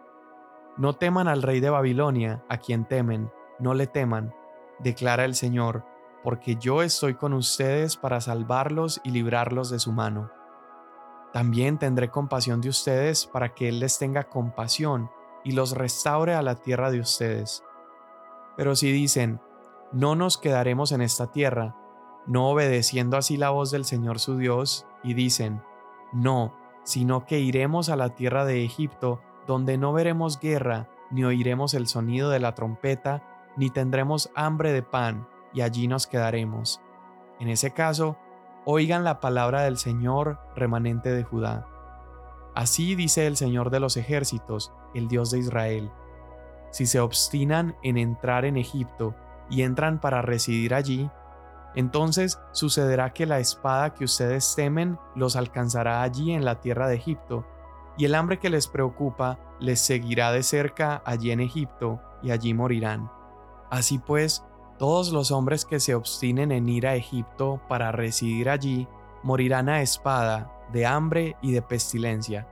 No 0.82 0.94
teman 0.94 1.28
al 1.28 1.44
rey 1.44 1.60
de 1.60 1.70
Babilonia, 1.70 2.44
a 2.50 2.58
quien 2.58 2.86
temen, 2.86 3.32
no 3.60 3.76
le 3.76 3.86
teman, 3.86 4.34
declara 4.80 5.26
el 5.26 5.36
Señor, 5.36 5.86
porque 6.24 6.56
yo 6.56 6.82
estoy 6.82 7.14
con 7.14 7.34
ustedes 7.34 7.98
para 7.98 8.20
salvarlos 8.20 9.00
y 9.04 9.12
librarlos 9.12 9.70
de 9.70 9.78
su 9.78 9.92
mano. 9.92 10.32
También 11.34 11.78
tendré 11.78 12.10
compasión 12.10 12.62
de 12.62 12.70
ustedes 12.70 13.28
para 13.28 13.54
que 13.54 13.70
Él 13.70 13.80
les 13.80 14.00
tenga 14.00 14.24
compasión 14.24 15.12
y 15.44 15.52
los 15.52 15.74
restaure 15.74 16.34
a 16.34 16.42
la 16.42 16.56
tierra 16.56 16.90
de 16.90 17.00
ustedes. 17.00 17.64
Pero 18.58 18.76
si 18.76 18.92
dicen, 18.92 19.40
no 19.92 20.16
nos 20.16 20.40
quedaremos 20.40 20.94
en 20.94 21.02
esta 21.02 21.32
tierra, 21.32 21.76
no 22.26 22.50
obedeciendo 22.50 23.18
así 23.18 23.38
la 23.38 23.52
voz 23.52 23.70
del 23.70 23.86
Señor 23.86 24.20
su 24.20 24.36
Dios, 24.36 24.88
y 25.04 25.14
dicen, 25.14 25.62
no, 26.12 26.56
sino 26.84 27.28
que 27.28 27.40
iremos 27.40 27.90
a 27.90 27.96
la 27.96 28.16
tierra 28.16 28.46
de 28.46 28.66
Egipto, 28.66 29.22
donde 29.48 29.77
no 29.77 29.93
veremos 29.93 30.39
guerra, 30.39 30.88
ni 31.10 31.24
oiremos 31.24 31.74
el 31.74 31.88
sonido 31.88 32.29
de 32.29 32.39
la 32.39 32.55
trompeta, 32.55 33.24
ni 33.57 33.69
tendremos 33.69 34.31
hambre 34.36 34.71
de 34.71 34.83
pan, 34.83 35.27
y 35.53 35.62
allí 35.62 35.88
nos 35.88 36.07
quedaremos. 36.07 36.81
En 37.39 37.50
ese 37.50 37.71
caso, 37.71 38.17
oigan 38.65 39.03
la 39.03 39.19
palabra 39.19 39.63
del 39.63 39.77
Señor 39.77 40.39
remanente 40.55 41.12
de 41.12 41.24
Judá. 41.24 41.67
Así 42.53 42.95
dice 42.95 43.27
el 43.27 43.38
Señor 43.38 43.69
de 43.69 43.79
los 43.79 43.98
ejércitos, 43.98 44.71
el 44.93 45.07
Dios 45.07 45.31
de 45.31 45.39
Israel. 45.39 45.91
Si 46.69 46.86
se 46.86 47.00
obstinan 47.00 47.75
en 47.83 47.98
entrar 47.98 48.45
en 48.45 48.57
Egipto 48.57 49.15
y 49.50 49.63
entran 49.63 50.00
para 50.00 50.21
residir 50.21 50.74
allí, 50.74 51.10
entonces 51.75 52.39
sucederá 52.51 53.13
que 53.13 53.25
la 53.25 53.39
espada 53.39 53.93
que 53.93 54.03
ustedes 54.03 54.53
temen 54.55 54.98
los 55.15 55.36
alcanzará 55.36 56.01
allí 56.01 56.31
en 56.31 56.43
la 56.43 56.60
tierra 56.60 56.88
de 56.88 56.95
Egipto, 56.95 57.45
y 57.98 58.05
el 58.05 58.15
hambre 58.15 58.39
que 58.39 58.50
les 58.50 58.67
preocupa 58.67 59.39
les 59.60 59.79
seguirá 59.79 60.31
de 60.31 60.43
cerca 60.43 61.01
allí 61.05 61.31
en 61.31 61.39
Egipto, 61.39 62.00
y 62.24 62.31
allí 62.31 62.53
morirán. 62.53 63.12
Así 63.69 64.00
pues, 64.00 64.43
todos 64.77 65.12
los 65.12 65.31
hombres 65.31 65.65
que 65.65 65.79
se 65.79 65.95
obstinen 65.95 66.51
en 66.51 66.67
ir 66.67 66.88
a 66.88 66.95
Egipto 66.95 67.62
para 67.67 67.91
residir 67.91 68.50
allí, 68.50 68.88
morirán 69.24 69.69
a 69.69 69.81
espada, 69.81 70.51
de 70.71 70.86
hambre 70.86 71.36
y 71.41 71.51
de 71.51 71.62
pestilencia. 71.62 72.48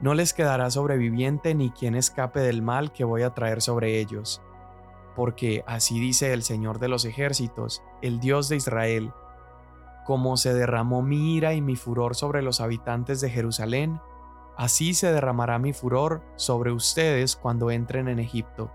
No 0.00 0.14
les 0.14 0.32
quedará 0.32 0.70
sobreviviente 0.70 1.54
ni 1.54 1.70
quien 1.70 1.94
escape 1.94 2.40
del 2.40 2.62
mal 2.62 2.90
que 2.92 3.04
voy 3.04 3.22
a 3.22 3.34
traer 3.34 3.60
sobre 3.60 4.00
ellos. 4.00 4.40
Porque 5.14 5.62
así 5.66 6.00
dice 6.00 6.32
el 6.32 6.42
Señor 6.42 6.78
de 6.78 6.88
los 6.88 7.04
ejércitos, 7.04 7.82
el 8.00 8.18
Dios 8.18 8.48
de 8.48 8.56
Israel, 8.56 9.12
como 10.06 10.36
se 10.36 10.54
derramó 10.54 11.02
mi 11.02 11.36
ira 11.36 11.52
y 11.54 11.60
mi 11.60 11.76
furor 11.76 12.16
sobre 12.16 12.42
los 12.42 12.60
habitantes 12.60 13.20
de 13.20 13.30
Jerusalén, 13.30 14.00
así 14.60 14.92
se 14.92 15.10
derramará 15.10 15.58
mi 15.58 15.72
furor 15.72 16.20
sobre 16.36 16.70
ustedes 16.70 17.34
cuando 17.34 17.70
entren 17.70 18.08
en 18.08 18.18
Egipto. 18.18 18.70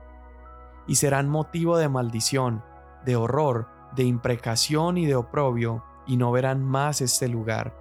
Y 0.88 0.96
serán 0.96 1.30
motivo 1.30 1.78
de 1.78 1.90
maldición, 1.90 2.64
de 3.06 3.16
horror, 3.16 3.68
de 3.96 4.02
imprecación 4.02 4.98
y 4.98 5.06
de 5.06 5.16
oprobio, 5.16 5.84
y 6.08 6.18
no 6.18 6.32
verán 6.32 6.66
más 6.66 7.02
este 7.02 7.28
lugar. 7.28 7.78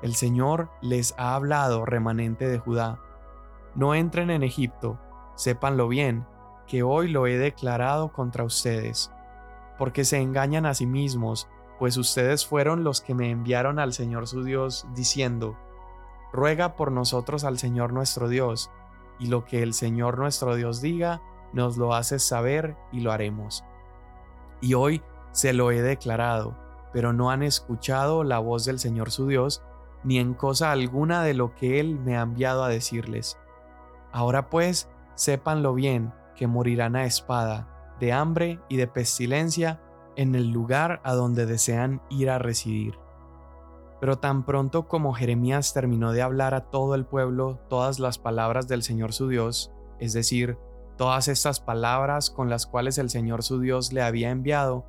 El 0.00 0.14
Señor 0.14 0.70
les 0.80 1.12
ha 1.18 1.34
hablado, 1.34 1.84
remanente 1.84 2.48
de 2.48 2.60
Judá. 2.60 3.00
No 3.74 3.96
entren 3.96 4.30
en 4.30 4.44
Egipto, 4.44 5.00
sépanlo 5.34 5.88
bien, 5.88 6.24
que 6.68 6.84
hoy 6.84 7.08
lo 7.08 7.26
he 7.26 7.36
declarado 7.36 8.12
contra 8.12 8.44
ustedes, 8.44 9.10
porque 9.76 10.04
se 10.04 10.20
engañan 10.20 10.66
a 10.66 10.74
sí 10.74 10.86
mismos, 10.86 11.48
pues 11.80 11.96
ustedes 11.96 12.46
fueron 12.46 12.84
los 12.84 13.00
que 13.00 13.16
me 13.16 13.28
enviaron 13.32 13.80
al 13.80 13.92
Señor 13.92 14.28
su 14.28 14.44
Dios, 14.44 14.86
diciendo, 14.94 15.56
Ruega 16.32 16.76
por 16.76 16.92
nosotros 16.92 17.44
al 17.44 17.58
Señor 17.58 17.92
nuestro 17.92 18.28
Dios, 18.28 18.70
y 19.18 19.26
lo 19.26 19.44
que 19.44 19.62
el 19.62 19.74
Señor 19.74 20.18
nuestro 20.18 20.54
Dios 20.54 20.80
diga, 20.80 21.22
nos 21.52 21.76
lo 21.76 21.94
haces 21.94 22.22
saber 22.22 22.76
y 22.92 23.00
lo 23.00 23.12
haremos 23.12 23.64
y 24.60 24.74
hoy 24.74 25.02
se 25.32 25.52
lo 25.52 25.70
he 25.70 25.82
declarado, 25.82 26.56
pero 26.92 27.12
no 27.12 27.30
han 27.30 27.42
escuchado 27.42 28.24
la 28.24 28.38
voz 28.38 28.64
del 28.64 28.78
Señor 28.78 29.10
su 29.10 29.26
Dios, 29.26 29.62
ni 30.04 30.18
en 30.18 30.34
cosa 30.34 30.72
alguna 30.72 31.22
de 31.22 31.34
lo 31.34 31.54
que 31.54 31.80
Él 31.80 31.98
me 31.98 32.16
ha 32.16 32.22
enviado 32.22 32.64
a 32.64 32.68
decirles. 32.68 33.38
Ahora 34.12 34.48
pues, 34.48 34.88
sépanlo 35.14 35.74
bien, 35.74 36.12
que 36.34 36.46
morirán 36.46 36.96
a 36.96 37.04
espada, 37.04 37.94
de 38.00 38.12
hambre 38.12 38.60
y 38.68 38.76
de 38.76 38.86
pestilencia, 38.86 39.80
en 40.16 40.34
el 40.34 40.50
lugar 40.50 41.00
a 41.04 41.14
donde 41.14 41.46
desean 41.46 42.00
ir 42.10 42.30
a 42.30 42.38
residir. 42.38 42.98
Pero 44.00 44.18
tan 44.18 44.44
pronto 44.44 44.86
como 44.86 45.12
Jeremías 45.12 45.74
terminó 45.74 46.12
de 46.12 46.22
hablar 46.22 46.54
a 46.54 46.70
todo 46.70 46.94
el 46.94 47.04
pueblo 47.04 47.60
todas 47.68 47.98
las 47.98 48.18
palabras 48.18 48.68
del 48.68 48.82
Señor 48.82 49.12
su 49.12 49.28
Dios, 49.28 49.72
es 49.98 50.12
decir, 50.12 50.56
todas 50.96 51.28
estas 51.28 51.60
palabras 51.60 52.30
con 52.30 52.48
las 52.48 52.66
cuales 52.66 52.98
el 52.98 53.10
Señor 53.10 53.42
su 53.42 53.60
Dios 53.60 53.92
le 53.92 54.02
había 54.02 54.30
enviado, 54.30 54.86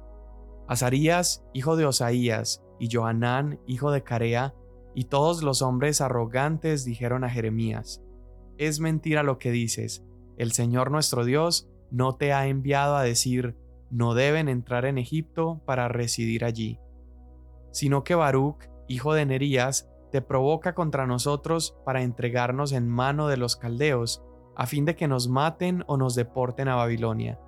Azarías, 0.67 1.43
hijo 1.53 1.75
de 1.75 1.85
Osaías, 1.85 2.63
y 2.79 2.89
Johanán, 2.91 3.59
hijo 3.65 3.91
de 3.91 4.03
Carea, 4.03 4.53
y 4.93 5.05
todos 5.05 5.43
los 5.43 5.61
hombres 5.61 6.01
arrogantes 6.01 6.85
dijeron 6.85 7.23
a 7.23 7.29
Jeremías, 7.29 8.03
Es 8.57 8.79
mentira 8.79 9.23
lo 9.23 9.39
que 9.39 9.51
dices, 9.51 10.03
el 10.37 10.51
Señor 10.51 10.91
nuestro 10.91 11.25
Dios 11.25 11.69
no 11.91 12.15
te 12.15 12.33
ha 12.33 12.47
enviado 12.47 12.95
a 12.95 13.03
decir, 13.03 13.55
no 13.89 14.13
deben 14.13 14.47
entrar 14.47 14.85
en 14.85 14.97
Egipto 14.97 15.61
para 15.65 15.87
residir 15.87 16.45
allí, 16.45 16.79
sino 17.71 18.03
que 18.03 18.15
Baruch, 18.15 18.69
hijo 18.89 19.13
de 19.13 19.25
Nerías, 19.25 19.89
te 20.11 20.21
provoca 20.21 20.73
contra 20.73 21.05
nosotros 21.05 21.77
para 21.85 22.01
entregarnos 22.01 22.73
en 22.73 22.89
mano 22.89 23.27
de 23.27 23.37
los 23.37 23.55
caldeos, 23.55 24.23
a 24.55 24.65
fin 24.65 24.83
de 24.83 24.95
que 24.95 25.07
nos 25.07 25.29
maten 25.29 25.85
o 25.87 25.95
nos 25.95 26.15
deporten 26.15 26.67
a 26.67 26.75
Babilonia. 26.75 27.39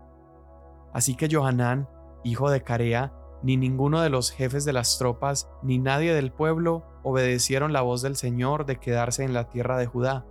Así 0.93 1.15
que 1.15 1.27
Johanán, 1.29 1.89
hijo 2.23 2.49
de 2.49 2.63
Carea, 2.63 3.13
ni 3.43 3.57
ninguno 3.57 4.01
de 4.01 4.09
los 4.09 4.29
jefes 4.31 4.65
de 4.65 4.73
las 4.73 4.99
tropas, 4.99 5.49
ni 5.63 5.79
nadie 5.79 6.13
del 6.13 6.31
pueblo 6.31 6.85
obedecieron 7.03 7.73
la 7.73 7.81
voz 7.81 8.03
del 8.03 8.15
Señor 8.15 8.65
de 8.65 8.77
quedarse 8.77 9.23
en 9.23 9.33
la 9.33 9.49
tierra 9.49 9.77
de 9.77 9.87
Judá, 9.87 10.25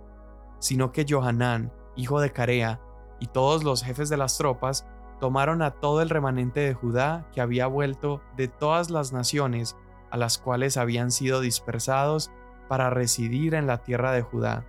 sino 0.59 0.93
que 0.93 1.05
Johanán, 1.07 1.73
hijo 1.97 2.21
de 2.21 2.31
Carea, 2.31 2.79
y 3.19 3.27
todos 3.27 3.63
los 3.65 3.83
jefes 3.83 4.07
de 4.09 4.17
las 4.17 4.37
tropas 4.37 4.87
tomaron 5.19 5.61
a 5.61 5.71
todo 5.71 6.01
el 6.01 6.09
remanente 6.09 6.61
de 6.61 6.73
Judá 6.73 7.27
que 7.33 7.41
había 7.41 7.67
vuelto 7.67 8.21
de 8.37 8.47
todas 8.47 8.89
las 8.89 9.11
naciones 9.11 9.75
a 10.11 10.17
las 10.17 10.37
cuales 10.37 10.77
habían 10.77 11.11
sido 11.11 11.41
dispersados 11.41 12.31
para 12.67 12.89
residir 12.89 13.55
en 13.55 13.67
la 13.67 13.79
tierra 13.79 14.11
de 14.11 14.21
Judá 14.21 14.65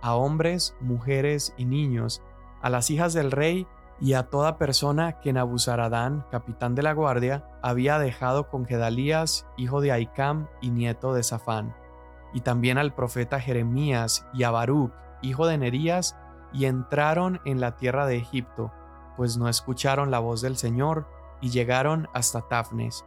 a 0.00 0.14
hombres, 0.14 0.76
mujeres 0.80 1.54
y 1.56 1.64
niños, 1.64 2.22
a 2.62 2.70
las 2.70 2.90
hijas 2.90 3.12
del 3.14 3.30
rey 3.30 3.66
y 4.00 4.12
a 4.12 4.24
toda 4.24 4.58
persona 4.58 5.20
que 5.20 5.32
Nabuzaradán, 5.32 6.24
capitán 6.30 6.74
de 6.74 6.82
la 6.82 6.92
guardia, 6.92 7.44
había 7.62 7.98
dejado 7.98 8.48
con 8.48 8.64
Gedalías, 8.64 9.46
hijo 9.56 9.80
de 9.80 9.92
Aicam 9.92 10.46
y 10.60 10.70
nieto 10.70 11.14
de 11.14 11.24
Safán, 11.24 11.74
y 12.32 12.40
también 12.40 12.78
al 12.78 12.94
profeta 12.94 13.40
Jeremías 13.40 14.26
y 14.32 14.44
a 14.44 14.50
Baruch, 14.50 14.92
hijo 15.22 15.46
de 15.46 15.58
Nerías, 15.58 16.16
y 16.52 16.66
entraron 16.66 17.40
en 17.44 17.60
la 17.60 17.76
tierra 17.76 18.06
de 18.06 18.16
Egipto, 18.16 18.72
pues 19.16 19.36
no 19.36 19.48
escucharon 19.48 20.10
la 20.10 20.20
voz 20.20 20.40
del 20.40 20.56
Señor, 20.56 21.06
y 21.40 21.50
llegaron 21.50 22.08
hasta 22.14 22.42
Tafnes. 22.42 23.04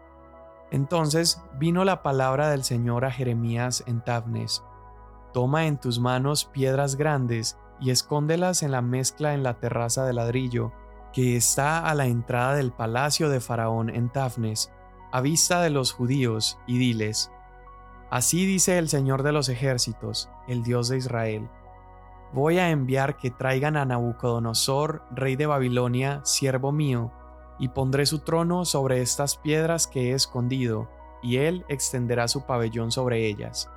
Entonces 0.71 1.43
vino 1.59 1.83
la 1.83 2.01
palabra 2.01 2.49
del 2.49 2.63
Señor 2.63 3.05
a 3.05 3.11
Jeremías 3.11 3.83
en 3.87 4.01
Tafnes, 4.01 4.63
Toma 5.33 5.67
en 5.67 5.79
tus 5.79 5.99
manos 5.99 6.45
piedras 6.45 6.95
grandes 6.95 7.57
y 7.79 7.91
escóndelas 7.91 8.63
en 8.63 8.71
la 8.71 8.81
mezcla 8.81 9.33
en 9.33 9.43
la 9.43 9.59
terraza 9.59 10.05
de 10.05 10.13
ladrillo, 10.13 10.73
que 11.13 11.35
está 11.35 11.87
a 11.87 11.95
la 11.95 12.05
entrada 12.05 12.55
del 12.55 12.71
palacio 12.71 13.29
de 13.29 13.39
Faraón 13.39 13.89
en 13.89 14.09
Tafnes, 14.09 14.71
a 15.11 15.21
vista 15.21 15.61
de 15.61 15.69
los 15.69 15.91
judíos, 15.91 16.57
y 16.67 16.77
diles, 16.77 17.31
Así 18.09 18.45
dice 18.45 18.77
el 18.77 18.89
Señor 18.89 19.23
de 19.23 19.31
los 19.31 19.47
ejércitos, 19.47 20.29
el 20.47 20.63
Dios 20.63 20.89
de 20.89 20.97
Israel. 20.97 21.49
Voy 22.33 22.59
a 22.59 22.69
enviar 22.69 23.17
que 23.17 23.31
traigan 23.31 23.77
a 23.77 23.85
Nabucodonosor, 23.85 25.03
rey 25.11 25.37
de 25.37 25.45
Babilonia, 25.45 26.19
siervo 26.23 26.73
mío, 26.73 27.11
y 27.61 27.69
pondré 27.69 28.07
su 28.07 28.19
trono 28.19 28.65
sobre 28.65 29.03
estas 29.03 29.37
piedras 29.37 29.85
que 29.85 30.09
he 30.09 30.13
escondido, 30.15 30.89
y 31.21 31.37
él 31.37 31.63
extenderá 31.69 32.27
su 32.27 32.47
pabellón 32.47 32.91
sobre 32.91 33.27
ellas. 33.27 33.69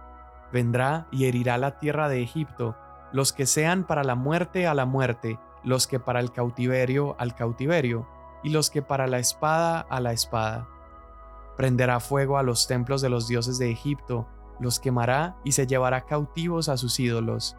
Vendrá 0.50 1.06
y 1.12 1.26
herirá 1.26 1.58
la 1.58 1.78
tierra 1.78 2.08
de 2.08 2.22
Egipto, 2.22 2.74
los 3.12 3.34
que 3.34 3.44
sean 3.44 3.84
para 3.84 4.02
la 4.02 4.14
muerte 4.14 4.66
a 4.66 4.72
la 4.72 4.86
muerte, 4.86 5.38
los 5.62 5.86
que 5.86 6.00
para 6.00 6.20
el 6.20 6.32
cautiverio 6.32 7.14
al 7.18 7.34
cautiverio, 7.34 8.08
y 8.42 8.48
los 8.48 8.70
que 8.70 8.80
para 8.80 9.06
la 9.06 9.18
espada 9.18 9.80
a 9.80 10.00
la 10.00 10.14
espada. 10.14 10.66
Prenderá 11.58 12.00
fuego 12.00 12.38
a 12.38 12.42
los 12.42 12.66
templos 12.66 13.02
de 13.02 13.10
los 13.10 13.28
dioses 13.28 13.58
de 13.58 13.70
Egipto, 13.70 14.26
los 14.60 14.80
quemará 14.80 15.36
y 15.44 15.52
se 15.52 15.66
llevará 15.66 16.06
cautivos 16.06 16.70
a 16.70 16.78
sus 16.78 16.98
ídolos, 16.98 17.54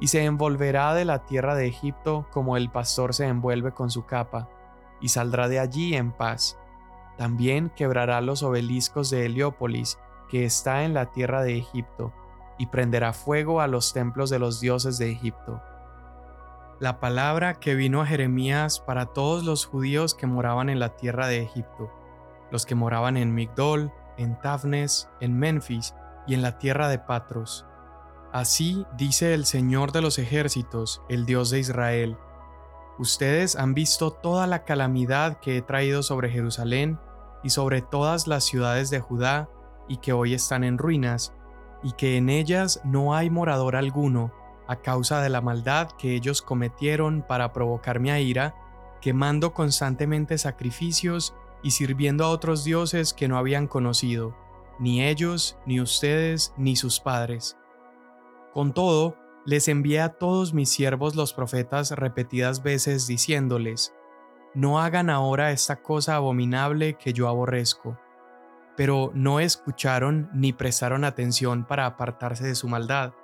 y 0.00 0.08
se 0.08 0.24
envolverá 0.24 0.94
de 0.94 1.04
la 1.04 1.26
tierra 1.26 1.54
de 1.54 1.66
Egipto 1.66 2.26
como 2.32 2.56
el 2.56 2.70
pastor 2.70 3.12
se 3.12 3.26
envuelve 3.26 3.72
con 3.72 3.90
su 3.90 4.06
capa, 4.06 4.48
y 5.00 5.08
saldrá 5.08 5.48
de 5.48 5.60
allí 5.60 5.94
en 5.94 6.12
paz. 6.12 6.58
También 7.16 7.70
quebrará 7.74 8.20
los 8.20 8.42
obeliscos 8.42 9.10
de 9.10 9.26
Heliópolis, 9.26 9.98
que 10.28 10.44
está 10.44 10.84
en 10.84 10.94
la 10.94 11.06
tierra 11.06 11.42
de 11.42 11.58
Egipto, 11.58 12.12
y 12.58 12.66
prenderá 12.66 13.12
fuego 13.12 13.60
a 13.60 13.66
los 13.66 13.92
templos 13.92 14.30
de 14.30 14.38
los 14.38 14.60
dioses 14.60 14.98
de 14.98 15.10
Egipto. 15.10 15.62
la 16.80 17.00
palabra 17.00 17.58
que 17.58 17.74
vino 17.74 18.02
a 18.02 18.06
Jeremías 18.06 18.78
para 18.78 19.06
todos 19.06 19.42
los 19.44 19.66
judíos 19.66 20.14
que 20.14 20.28
moraban 20.28 20.68
en 20.68 20.78
la 20.78 20.96
tierra 20.96 21.26
de 21.26 21.42
Egipto, 21.42 21.90
los 22.52 22.66
que 22.66 22.76
moraban 22.76 23.16
en 23.16 23.34
Migdol, 23.34 23.92
en 24.16 24.38
Tafnes, 24.40 25.08
en 25.20 25.36
Memphis 25.36 25.94
y 26.28 26.34
en 26.34 26.42
la 26.42 26.58
tierra 26.58 26.88
de 26.88 27.00
Patros. 27.00 27.66
Así 28.32 28.86
dice 28.96 29.34
el 29.34 29.44
Señor 29.44 29.90
de 29.90 30.02
los 30.02 30.18
ejércitos, 30.18 31.02
el 31.08 31.26
Dios 31.26 31.50
de 31.50 31.58
Israel. 31.58 32.16
Ustedes 32.98 33.54
han 33.54 33.74
visto 33.74 34.10
toda 34.10 34.46
la 34.48 34.64
calamidad 34.64 35.38
que 35.38 35.56
he 35.56 35.62
traído 35.62 36.02
sobre 36.02 36.30
Jerusalén 36.30 36.98
y 37.44 37.50
sobre 37.50 37.80
todas 37.80 38.26
las 38.26 38.44
ciudades 38.44 38.90
de 38.90 38.98
Judá 38.98 39.48
y 39.86 39.98
que 39.98 40.12
hoy 40.12 40.34
están 40.34 40.64
en 40.64 40.78
ruinas, 40.78 41.32
y 41.84 41.92
que 41.92 42.16
en 42.16 42.28
ellas 42.28 42.80
no 42.84 43.14
hay 43.14 43.30
morador 43.30 43.76
alguno, 43.76 44.32
a 44.66 44.76
causa 44.76 45.22
de 45.22 45.30
la 45.30 45.40
maldad 45.40 45.90
que 45.92 46.14
ellos 46.14 46.42
cometieron 46.42 47.24
para 47.26 47.52
provocar 47.52 48.00
mi 48.00 48.10
ira, 48.10 48.54
quemando 49.00 49.54
constantemente 49.54 50.36
sacrificios 50.36 51.34
y 51.62 51.70
sirviendo 51.70 52.24
a 52.24 52.30
otros 52.30 52.64
dioses 52.64 53.14
que 53.14 53.28
no 53.28 53.38
habían 53.38 53.68
conocido, 53.68 54.36
ni 54.78 55.04
ellos, 55.04 55.56
ni 55.66 55.80
ustedes, 55.80 56.52
ni 56.56 56.76
sus 56.76 57.00
padres. 57.00 57.56
Con 58.52 58.74
todo, 58.74 59.16
les 59.48 59.66
envié 59.68 60.02
a 60.02 60.10
todos 60.10 60.52
mis 60.52 60.68
siervos 60.68 61.16
los 61.16 61.32
profetas 61.32 61.92
repetidas 61.92 62.62
veces 62.62 63.06
diciéndoles, 63.06 63.94
No 64.52 64.78
hagan 64.78 65.08
ahora 65.08 65.52
esta 65.52 65.80
cosa 65.80 66.16
abominable 66.16 66.98
que 66.98 67.14
yo 67.14 67.28
aborrezco. 67.28 67.98
Pero 68.76 69.10
no 69.14 69.40
escucharon 69.40 70.28
ni 70.34 70.52
prestaron 70.52 71.02
atención 71.02 71.64
para 71.64 71.86
apartarse 71.86 72.46
de 72.46 72.54
su 72.54 72.68
maldad 72.68 73.14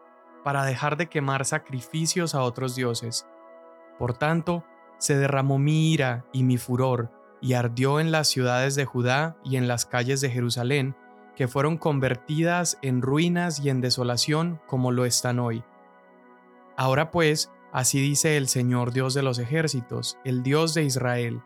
para 0.44 0.64
dejar 0.64 0.96
de 0.96 1.08
quemar 1.08 1.44
sacrificios 1.44 2.34
a 2.34 2.42
otros 2.42 2.74
dioses. 2.74 3.26
Por 3.98 4.16
tanto, 4.16 4.64
se 4.96 5.16
derramó 5.16 5.58
mi 5.58 5.92
ira 5.92 6.24
y 6.32 6.44
mi 6.44 6.58
furor, 6.58 7.10
y 7.42 7.54
ardió 7.54 8.00
en 8.00 8.12
las 8.12 8.28
ciudades 8.28 8.74
de 8.74 8.86
Judá 8.86 9.36
y 9.44 9.56
en 9.56 9.68
las 9.68 9.84
calles 9.84 10.22
de 10.22 10.30
Jerusalén, 10.30 10.96
que 11.36 11.48
fueron 11.48 11.76
convertidas 11.76 12.78
en 12.80 13.02
ruinas 13.02 13.60
y 13.60 13.68
en 13.68 13.80
desolación 13.80 14.60
como 14.66 14.90
lo 14.90 15.04
están 15.04 15.38
hoy. 15.38 15.64
Ahora 16.76 17.10
pues, 17.10 17.52
así 17.72 18.00
dice 18.00 18.36
el 18.36 18.48
Señor 18.48 18.92
Dios 18.92 19.14
de 19.14 19.22
los 19.22 19.38
ejércitos, 19.38 20.18
el 20.24 20.42
Dios 20.42 20.74
de 20.74 20.84
Israel, 20.84 21.42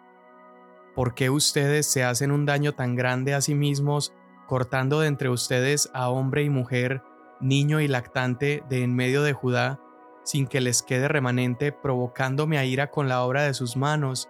¿por 0.94 1.14
qué 1.14 1.30
ustedes 1.30 1.86
se 1.86 2.02
hacen 2.02 2.30
un 2.30 2.46
daño 2.46 2.72
tan 2.72 2.96
grande 2.96 3.34
a 3.34 3.40
sí 3.40 3.54
mismos, 3.54 4.14
cortando 4.46 5.00
de 5.00 5.08
entre 5.08 5.28
ustedes 5.28 5.90
a 5.92 6.08
hombre 6.08 6.42
y 6.42 6.50
mujer, 6.50 7.02
niño 7.40 7.80
y 7.80 7.88
lactante 7.88 8.62
de 8.68 8.82
en 8.82 8.96
medio 8.96 9.22
de 9.22 9.32
Judá, 9.32 9.80
sin 10.24 10.46
que 10.46 10.60
les 10.60 10.82
quede 10.82 11.08
remanente, 11.08 11.72
provocándome 11.72 12.58
a 12.58 12.64
ira 12.64 12.90
con 12.90 13.08
la 13.08 13.22
obra 13.22 13.42
de 13.42 13.54
sus 13.54 13.76
manos, 13.76 14.28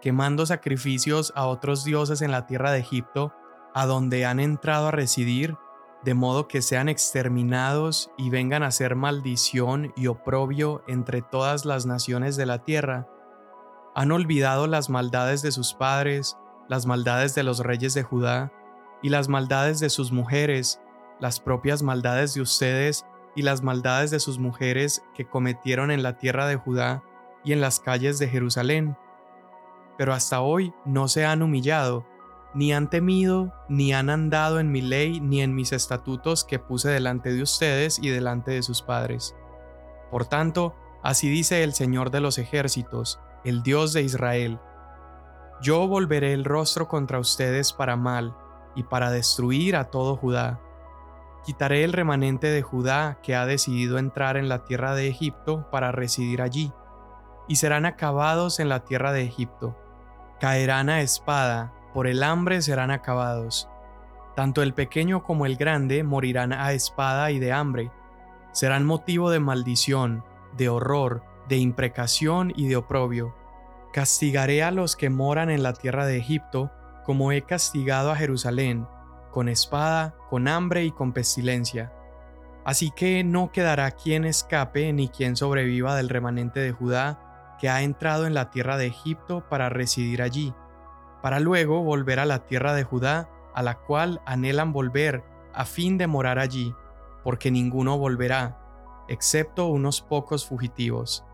quemando 0.00 0.46
sacrificios 0.46 1.32
a 1.34 1.46
otros 1.46 1.84
dioses 1.84 2.22
en 2.22 2.30
la 2.30 2.46
tierra 2.46 2.72
de 2.72 2.80
Egipto, 2.80 3.32
a 3.74 3.86
donde 3.86 4.24
han 4.24 4.38
entrado 4.38 4.88
a 4.88 4.90
residir, 4.90 5.56
de 6.04 6.14
modo 6.14 6.48
que 6.48 6.60
sean 6.60 6.88
exterminados 6.88 8.10
y 8.18 8.28
vengan 8.28 8.62
a 8.62 8.70
ser 8.70 8.94
maldición 8.94 9.92
y 9.96 10.06
oprobio 10.08 10.84
entre 10.86 11.22
todas 11.22 11.64
las 11.64 11.86
naciones 11.86 12.36
de 12.36 12.46
la 12.46 12.62
tierra. 12.62 13.08
Han 13.94 14.12
olvidado 14.12 14.66
las 14.66 14.90
maldades 14.90 15.40
de 15.40 15.50
sus 15.50 15.72
padres, 15.72 16.36
las 16.68 16.84
maldades 16.84 17.34
de 17.34 17.42
los 17.42 17.60
reyes 17.60 17.94
de 17.94 18.02
Judá, 18.02 18.52
y 19.02 19.08
las 19.08 19.28
maldades 19.28 19.80
de 19.80 19.90
sus 19.90 20.12
mujeres, 20.12 20.80
las 21.20 21.40
propias 21.40 21.82
maldades 21.82 22.34
de 22.34 22.40
ustedes 22.40 23.06
y 23.36 23.42
las 23.42 23.62
maldades 23.62 24.10
de 24.10 24.20
sus 24.20 24.38
mujeres 24.38 25.02
que 25.14 25.26
cometieron 25.26 25.90
en 25.90 26.02
la 26.02 26.16
tierra 26.16 26.46
de 26.46 26.56
Judá 26.56 27.02
y 27.44 27.52
en 27.52 27.60
las 27.60 27.80
calles 27.80 28.18
de 28.18 28.28
Jerusalén. 28.28 28.96
Pero 29.96 30.12
hasta 30.12 30.40
hoy 30.40 30.74
no 30.84 31.08
se 31.08 31.24
han 31.24 31.42
humillado, 31.42 32.06
ni 32.54 32.72
han 32.72 32.88
temido, 32.88 33.52
ni 33.68 33.92
han 33.92 34.10
andado 34.10 34.60
en 34.60 34.70
mi 34.70 34.80
ley, 34.80 35.20
ni 35.20 35.42
en 35.42 35.54
mis 35.54 35.72
estatutos 35.72 36.44
que 36.44 36.58
puse 36.58 36.88
delante 36.88 37.32
de 37.32 37.42
ustedes 37.42 37.98
y 38.00 38.08
delante 38.10 38.52
de 38.52 38.62
sus 38.62 38.82
padres. 38.82 39.34
Por 40.10 40.26
tanto, 40.26 40.74
así 41.02 41.28
dice 41.28 41.64
el 41.64 41.74
Señor 41.74 42.10
de 42.10 42.20
los 42.20 42.38
ejércitos, 42.38 43.20
el 43.44 43.62
Dios 43.62 43.92
de 43.92 44.02
Israel. 44.02 44.58
Yo 45.60 45.86
volveré 45.88 46.32
el 46.32 46.44
rostro 46.44 46.88
contra 46.88 47.18
ustedes 47.18 47.72
para 47.72 47.96
mal, 47.96 48.36
y 48.76 48.82
para 48.82 49.10
destruir 49.10 49.76
a 49.76 49.84
todo 49.84 50.16
Judá 50.16 50.60
Quitaré 51.44 51.84
el 51.84 51.92
remanente 51.92 52.46
de 52.46 52.62
Judá 52.62 53.18
que 53.22 53.36
ha 53.36 53.44
decidido 53.44 53.98
entrar 53.98 54.38
en 54.38 54.48
la 54.48 54.64
tierra 54.64 54.94
de 54.94 55.08
Egipto 55.08 55.68
para 55.70 55.92
residir 55.92 56.40
allí, 56.40 56.72
y 57.48 57.56
serán 57.56 57.84
acabados 57.84 58.60
en 58.60 58.70
la 58.70 58.84
tierra 58.84 59.12
de 59.12 59.24
Egipto. 59.24 59.76
Caerán 60.40 60.88
a 60.88 61.02
espada, 61.02 61.74
por 61.94 62.08
el 62.08 62.24
hambre 62.24 62.60
serán 62.60 62.90
acabados. 62.90 63.68
Tanto 64.34 64.62
el 64.62 64.74
pequeño 64.74 65.22
como 65.22 65.46
el 65.46 65.56
grande 65.56 66.02
morirán 66.02 66.52
a 66.52 66.72
espada 66.72 67.30
y 67.30 67.38
de 67.38 67.52
hambre. 67.52 67.92
Serán 68.52 68.84
motivo 68.84 69.30
de 69.30 69.38
maldición, 69.38 70.24
de 70.56 70.68
horror, 70.68 71.22
de 71.48 71.56
imprecación 71.56 72.52
y 72.54 72.66
de 72.66 72.76
oprobio. 72.76 73.34
Castigaré 73.92 74.64
a 74.64 74.72
los 74.72 74.96
que 74.96 75.08
moran 75.08 75.50
en 75.50 75.62
la 75.62 75.72
tierra 75.72 76.04
de 76.04 76.16
Egipto, 76.18 76.72
como 77.04 77.30
he 77.30 77.42
castigado 77.42 78.10
a 78.10 78.16
Jerusalén, 78.16 78.88
con 79.30 79.48
espada, 79.48 80.16
con 80.28 80.48
hambre 80.48 80.84
y 80.84 80.90
con 80.90 81.12
pestilencia. 81.12 81.92
Así 82.64 82.90
que 82.90 83.22
no 83.22 83.52
quedará 83.52 83.92
quien 83.92 84.24
escape 84.24 84.92
ni 84.92 85.08
quien 85.08 85.36
sobreviva 85.36 85.94
del 85.94 86.08
remanente 86.08 86.58
de 86.60 86.72
Judá 86.72 87.56
que 87.60 87.68
ha 87.68 87.82
entrado 87.82 88.26
en 88.26 88.34
la 88.34 88.50
tierra 88.50 88.76
de 88.78 88.86
Egipto 88.86 89.44
para 89.48 89.68
residir 89.68 90.22
allí, 90.22 90.52
para 91.24 91.40
luego 91.40 91.82
volver 91.82 92.20
a 92.20 92.26
la 92.26 92.40
tierra 92.40 92.74
de 92.74 92.84
Judá, 92.84 93.30
a 93.54 93.62
la 93.62 93.78
cual 93.78 94.20
anhelan 94.26 94.74
volver, 94.74 95.24
a 95.54 95.64
fin 95.64 95.96
de 95.96 96.06
morar 96.06 96.38
allí, 96.38 96.74
porque 97.22 97.50
ninguno 97.50 97.96
volverá, 97.96 98.58
excepto 99.08 99.68
unos 99.68 100.02
pocos 100.02 100.46
fugitivos. 100.46 101.24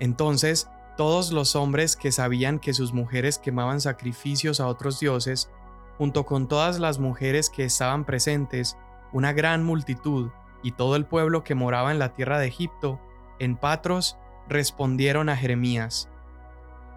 Entonces, 0.00 0.70
todos 0.96 1.32
los 1.32 1.54
hombres 1.54 1.96
que 1.96 2.12
sabían 2.12 2.58
que 2.58 2.72
sus 2.72 2.94
mujeres 2.94 3.38
quemaban 3.38 3.82
sacrificios 3.82 4.58
a 4.58 4.68
otros 4.68 5.00
dioses, 5.00 5.50
junto 5.98 6.24
con 6.24 6.48
todas 6.48 6.78
las 6.78 6.98
mujeres 6.98 7.50
que 7.50 7.66
estaban 7.66 8.06
presentes, 8.06 8.78
una 9.12 9.34
gran 9.34 9.64
multitud 9.64 10.30
y 10.62 10.72
todo 10.72 10.96
el 10.96 11.04
pueblo 11.04 11.44
que 11.44 11.54
moraba 11.54 11.92
en 11.92 11.98
la 11.98 12.14
tierra 12.14 12.38
de 12.38 12.46
Egipto, 12.46 12.98
en 13.38 13.58
Patros, 13.58 14.16
respondieron 14.48 15.28
a 15.28 15.36
Jeremías. 15.36 16.08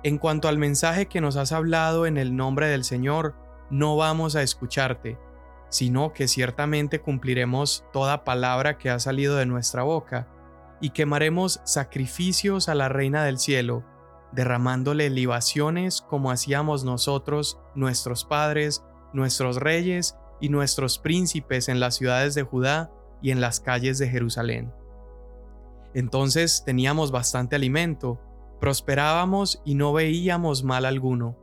En 0.03 0.17
cuanto 0.17 0.47
al 0.47 0.57
mensaje 0.57 1.07
que 1.07 1.21
nos 1.21 1.37
has 1.37 1.51
hablado 1.51 2.05
en 2.05 2.17
el 2.17 2.35
nombre 2.35 2.67
del 2.67 2.83
Señor, 2.83 3.35
no 3.69 3.97
vamos 3.97 4.35
a 4.35 4.43
escucharte, 4.43 5.17
sino 5.69 6.13
que 6.13 6.27
ciertamente 6.27 6.99
cumpliremos 6.99 7.83
toda 7.91 8.23
palabra 8.23 8.77
que 8.77 8.89
ha 8.89 8.99
salido 8.99 9.35
de 9.35 9.45
nuestra 9.45 9.83
boca, 9.83 10.27
y 10.79 10.91
quemaremos 10.91 11.59
sacrificios 11.63 12.69
a 12.69 12.75
la 12.75 12.87
Reina 12.89 13.23
del 13.23 13.39
Cielo, 13.39 13.83
derramándole 14.31 15.09
libaciones 15.09 16.01
como 16.01 16.31
hacíamos 16.31 16.83
nosotros, 16.83 17.59
nuestros 17.73 18.25
padres, 18.25 18.83
nuestros 19.13 19.57
reyes 19.57 20.15
y 20.39 20.49
nuestros 20.49 20.99
príncipes 20.99 21.69
en 21.69 21.79
las 21.79 21.95
ciudades 21.95 22.35
de 22.35 22.43
Judá 22.43 22.91
y 23.21 23.31
en 23.31 23.41
las 23.41 23.59
calles 23.59 23.97
de 23.97 24.09
Jerusalén. 24.09 24.71
Entonces 25.93 26.63
teníamos 26.65 27.11
bastante 27.11 27.55
alimento, 27.55 28.21
prosperábamos 28.59 29.61
y 29.65 29.75
no 29.75 29.93
veíamos 29.93 30.63
mal 30.63 30.85
alguno. 30.85 31.37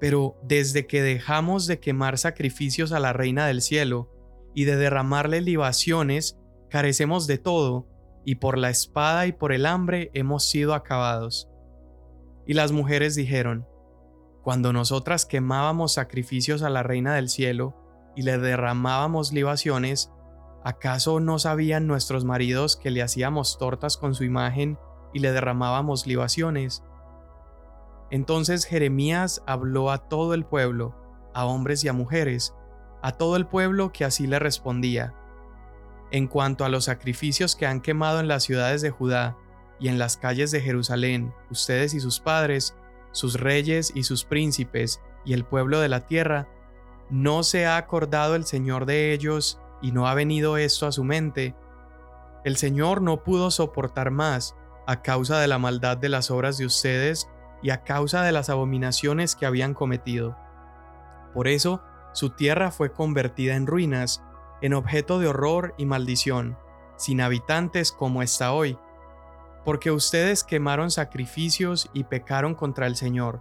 Pero 0.00 0.36
desde 0.42 0.86
que 0.86 1.02
dejamos 1.02 1.66
de 1.66 1.80
quemar 1.80 2.18
sacrificios 2.18 2.92
a 2.92 3.00
la 3.00 3.12
Reina 3.12 3.46
del 3.46 3.62
Cielo 3.62 4.10
y 4.54 4.64
de 4.64 4.76
derramarle 4.76 5.40
libaciones, 5.40 6.38
carecemos 6.68 7.26
de 7.26 7.38
todo, 7.38 7.88
y 8.24 8.36
por 8.36 8.58
la 8.58 8.70
espada 8.70 9.26
y 9.26 9.32
por 9.32 9.52
el 9.52 9.66
hambre 9.66 10.10
hemos 10.14 10.48
sido 10.48 10.74
acabados. 10.74 11.48
Y 12.46 12.54
las 12.54 12.72
mujeres 12.72 13.14
dijeron, 13.14 13.66
cuando 14.42 14.72
nosotras 14.72 15.24
quemábamos 15.26 15.94
sacrificios 15.94 16.62
a 16.62 16.70
la 16.70 16.82
Reina 16.82 17.14
del 17.14 17.28
Cielo 17.28 17.74
y 18.16 18.22
le 18.22 18.38
derramábamos 18.38 19.32
libaciones, 19.32 20.12
¿acaso 20.64 21.20
no 21.20 21.38
sabían 21.38 21.86
nuestros 21.86 22.24
maridos 22.24 22.76
que 22.76 22.90
le 22.90 23.02
hacíamos 23.02 23.58
tortas 23.58 23.96
con 23.96 24.14
su 24.14 24.24
imagen 24.24 24.78
y 25.14 25.20
le 25.20 25.32
derramábamos 25.32 26.06
libaciones? 26.06 26.84
Entonces 28.10 28.66
Jeremías 28.66 29.42
habló 29.46 29.90
a 29.90 30.08
todo 30.08 30.34
el 30.34 30.44
pueblo, 30.44 30.94
a 31.32 31.46
hombres 31.46 31.82
y 31.84 31.88
a 31.88 31.94
mujeres, 31.94 32.54
a 33.02 33.12
todo 33.12 33.36
el 33.36 33.46
pueblo 33.46 33.92
que 33.92 34.04
así 34.04 34.26
le 34.26 34.38
respondía. 34.38 35.14
En 36.10 36.28
cuanto 36.28 36.64
a 36.64 36.68
los 36.68 36.84
sacrificios 36.84 37.56
que 37.56 37.66
han 37.66 37.80
quemado 37.80 38.20
en 38.20 38.28
las 38.28 38.42
ciudades 38.42 38.82
de 38.82 38.90
Judá 38.90 39.36
y 39.80 39.88
en 39.88 39.98
las 39.98 40.16
calles 40.16 40.50
de 40.50 40.60
Jerusalén, 40.60 41.32
ustedes 41.50 41.94
y 41.94 42.00
sus 42.00 42.20
padres, 42.20 42.76
sus 43.12 43.40
reyes 43.40 43.92
y 43.94 44.04
sus 44.04 44.24
príncipes 44.24 45.00
y 45.24 45.32
el 45.32 45.44
pueblo 45.44 45.80
de 45.80 45.88
la 45.88 46.06
tierra, 46.06 46.48
¿no 47.10 47.42
se 47.42 47.66
ha 47.66 47.76
acordado 47.76 48.34
el 48.34 48.44
Señor 48.44 48.86
de 48.86 49.12
ellos 49.12 49.60
y 49.82 49.92
no 49.92 50.06
ha 50.06 50.14
venido 50.14 50.56
esto 50.56 50.86
a 50.86 50.92
su 50.92 51.04
mente? 51.04 51.54
El 52.44 52.56
Señor 52.56 53.02
no 53.02 53.22
pudo 53.24 53.50
soportar 53.50 54.10
más, 54.10 54.54
a 54.86 55.02
causa 55.02 55.38
de 55.38 55.48
la 55.48 55.58
maldad 55.58 55.96
de 55.96 56.08
las 56.08 56.30
obras 56.30 56.58
de 56.58 56.66
ustedes 56.66 57.28
y 57.62 57.70
a 57.70 57.82
causa 57.84 58.22
de 58.22 58.32
las 58.32 58.50
abominaciones 58.50 59.36
que 59.36 59.46
habían 59.46 59.74
cometido. 59.74 60.36
Por 61.32 61.48
eso, 61.48 61.82
su 62.12 62.30
tierra 62.30 62.70
fue 62.70 62.92
convertida 62.92 63.56
en 63.56 63.66
ruinas, 63.66 64.22
en 64.60 64.74
objeto 64.74 65.18
de 65.18 65.28
horror 65.28 65.74
y 65.78 65.86
maldición, 65.86 66.56
sin 66.96 67.20
habitantes 67.20 67.90
como 67.90 68.22
está 68.22 68.52
hoy, 68.52 68.78
porque 69.64 69.90
ustedes 69.90 70.44
quemaron 70.44 70.90
sacrificios 70.90 71.90
y 71.92 72.04
pecaron 72.04 72.54
contra 72.54 72.86
el 72.86 72.96
Señor, 72.96 73.40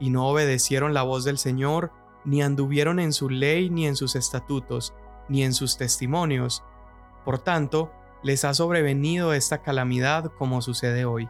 y 0.00 0.10
no 0.10 0.26
obedecieron 0.26 0.92
la 0.92 1.02
voz 1.02 1.24
del 1.24 1.38
Señor, 1.38 1.92
ni 2.24 2.42
anduvieron 2.42 2.98
en 2.98 3.12
su 3.12 3.30
ley, 3.30 3.70
ni 3.70 3.86
en 3.86 3.96
sus 3.96 4.16
estatutos, 4.16 4.94
ni 5.28 5.44
en 5.44 5.54
sus 5.54 5.76
testimonios. 5.78 6.64
Por 7.24 7.38
tanto, 7.38 7.92
les 8.22 8.44
ha 8.44 8.54
sobrevenido 8.54 9.32
esta 9.32 9.62
calamidad 9.62 10.32
como 10.38 10.62
sucede 10.62 11.04
hoy. 11.04 11.28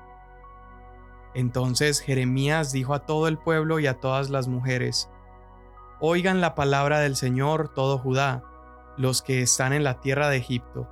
Entonces 1.35 2.01
Jeremías 2.01 2.73
dijo 2.73 2.95
a 2.95 3.07
todo 3.07 3.29
el 3.29 3.39
pueblo 3.39 3.79
y 3.79 3.87
a 3.87 4.01
todas 4.01 4.31
las 4.31 4.49
mujeres, 4.49 5.09
Oigan 6.01 6.41
la 6.41 6.55
palabra 6.55 7.01
del 7.01 7.15
Señor 7.15 7.75
todo 7.75 7.99
Judá, 7.99 8.43
los 8.97 9.21
que 9.23 9.43
están 9.43 9.73
en 9.73 9.85
la 9.85 10.01
tierra 10.01 10.29
de 10.31 10.39
Egipto. 10.39 10.89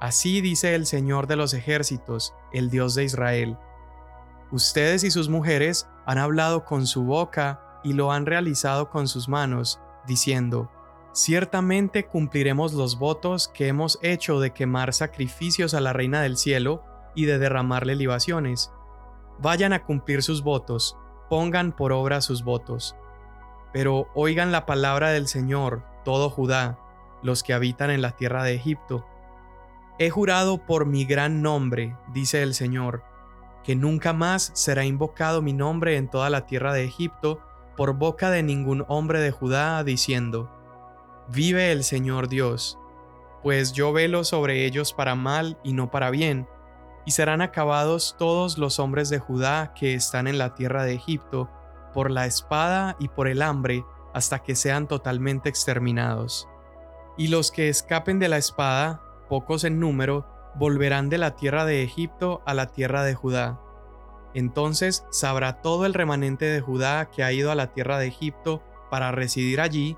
Así 0.00 0.40
dice 0.40 0.74
el 0.74 0.86
Señor 0.86 1.26
de 1.26 1.36
los 1.36 1.54
ejércitos, 1.54 2.34
el 2.52 2.70
Dios 2.70 2.94
de 2.94 3.04
Israel. 3.04 3.58
Ustedes 4.50 5.04
y 5.04 5.10
sus 5.10 5.28
mujeres 5.28 5.86
han 6.06 6.18
hablado 6.18 6.64
con 6.64 6.86
su 6.86 7.04
boca 7.04 7.80
y 7.84 7.92
lo 7.92 8.10
han 8.10 8.26
realizado 8.26 8.90
con 8.90 9.06
sus 9.06 9.28
manos, 9.28 9.80
diciendo, 10.06 10.70
Ciertamente 11.12 12.06
cumpliremos 12.06 12.72
los 12.72 12.98
votos 12.98 13.48
que 13.48 13.68
hemos 13.68 13.98
hecho 14.00 14.40
de 14.40 14.52
quemar 14.52 14.94
sacrificios 14.94 15.74
a 15.74 15.80
la 15.82 15.92
Reina 15.92 16.22
del 16.22 16.38
Cielo 16.38 16.82
y 17.14 17.26
de 17.26 17.38
derramarle 17.38 17.96
libaciones. 17.96 18.72
Vayan 19.38 19.74
a 19.74 19.84
cumplir 19.84 20.22
sus 20.22 20.42
votos, 20.42 20.96
pongan 21.28 21.72
por 21.72 21.92
obra 21.92 22.22
sus 22.22 22.42
votos. 22.44 22.96
Pero 23.74 24.08
oigan 24.14 24.52
la 24.52 24.64
palabra 24.64 25.10
del 25.10 25.28
Señor, 25.28 25.84
todo 26.02 26.30
Judá, 26.30 26.78
los 27.22 27.42
que 27.42 27.52
habitan 27.52 27.90
en 27.90 28.00
la 28.00 28.12
tierra 28.12 28.42
de 28.42 28.54
Egipto. 28.54 29.06
He 29.98 30.08
jurado 30.08 30.64
por 30.64 30.86
mi 30.86 31.04
gran 31.04 31.42
nombre, 31.42 31.94
dice 32.14 32.42
el 32.42 32.54
Señor, 32.54 33.04
que 33.64 33.76
nunca 33.76 34.14
más 34.14 34.50
será 34.54 34.86
invocado 34.86 35.42
mi 35.42 35.52
nombre 35.52 35.98
en 35.98 36.08
toda 36.08 36.30
la 36.30 36.46
tierra 36.46 36.72
de 36.72 36.84
Egipto 36.84 37.40
por 37.76 37.94
boca 37.94 38.30
de 38.30 38.42
ningún 38.42 38.86
hombre 38.88 39.20
de 39.20 39.30
Judá, 39.30 39.84
diciendo, 39.84 40.50
Vive 41.34 41.72
el 41.72 41.82
Señor 41.82 42.28
Dios, 42.28 42.78
pues 43.42 43.72
yo 43.72 43.94
velo 43.94 44.22
sobre 44.22 44.66
ellos 44.66 44.92
para 44.92 45.14
mal 45.14 45.56
y 45.64 45.72
no 45.72 45.90
para 45.90 46.10
bien, 46.10 46.46
y 47.06 47.12
serán 47.12 47.40
acabados 47.40 48.16
todos 48.18 48.58
los 48.58 48.78
hombres 48.78 49.08
de 49.08 49.18
Judá 49.18 49.72
que 49.72 49.94
están 49.94 50.26
en 50.26 50.36
la 50.36 50.52
tierra 50.52 50.84
de 50.84 50.92
Egipto, 50.92 51.48
por 51.94 52.10
la 52.10 52.26
espada 52.26 52.96
y 52.98 53.08
por 53.08 53.28
el 53.28 53.40
hambre, 53.40 53.82
hasta 54.12 54.40
que 54.40 54.54
sean 54.54 54.86
totalmente 54.86 55.48
exterminados. 55.48 56.50
Y 57.16 57.28
los 57.28 57.50
que 57.50 57.70
escapen 57.70 58.18
de 58.18 58.28
la 58.28 58.36
espada, 58.36 59.00
pocos 59.30 59.64
en 59.64 59.80
número, 59.80 60.26
volverán 60.56 61.08
de 61.08 61.16
la 61.16 61.34
tierra 61.34 61.64
de 61.64 61.82
Egipto 61.82 62.42
a 62.44 62.52
la 62.52 62.66
tierra 62.66 63.04
de 63.04 63.14
Judá. 63.14 63.58
Entonces 64.34 65.06
sabrá 65.10 65.62
todo 65.62 65.86
el 65.86 65.94
remanente 65.94 66.44
de 66.44 66.60
Judá 66.60 67.08
que 67.08 67.24
ha 67.24 67.32
ido 67.32 67.50
a 67.50 67.54
la 67.54 67.72
tierra 67.72 67.96
de 67.96 68.08
Egipto 68.08 68.62
para 68.90 69.12
residir 69.12 69.62
allí, 69.62 69.96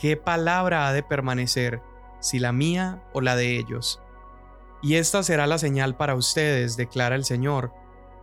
qué 0.00 0.16
palabra 0.16 0.88
ha 0.88 0.94
de 0.94 1.02
permanecer, 1.02 1.82
si 2.20 2.38
la 2.38 2.52
mía 2.52 3.02
o 3.12 3.20
la 3.20 3.36
de 3.36 3.58
ellos. 3.58 4.00
Y 4.82 4.94
esta 4.94 5.22
será 5.22 5.46
la 5.46 5.58
señal 5.58 5.94
para 5.94 6.14
ustedes, 6.14 6.78
declara 6.78 7.16
el 7.16 7.24
Señor, 7.26 7.74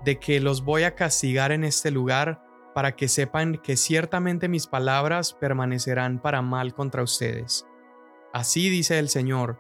de 0.03 0.17
que 0.17 0.39
los 0.39 0.63
voy 0.63 0.83
a 0.83 0.95
castigar 0.95 1.51
en 1.51 1.63
este 1.63 1.91
lugar 1.91 2.43
para 2.73 2.95
que 2.95 3.07
sepan 3.07 3.57
que 3.57 3.77
ciertamente 3.77 4.47
mis 4.47 4.65
palabras 4.65 5.33
permanecerán 5.33 6.19
para 6.19 6.41
mal 6.41 6.73
contra 6.73 7.03
ustedes. 7.03 7.67
Así 8.33 8.69
dice 8.69 8.97
el 8.97 9.09
Señor, 9.09 9.59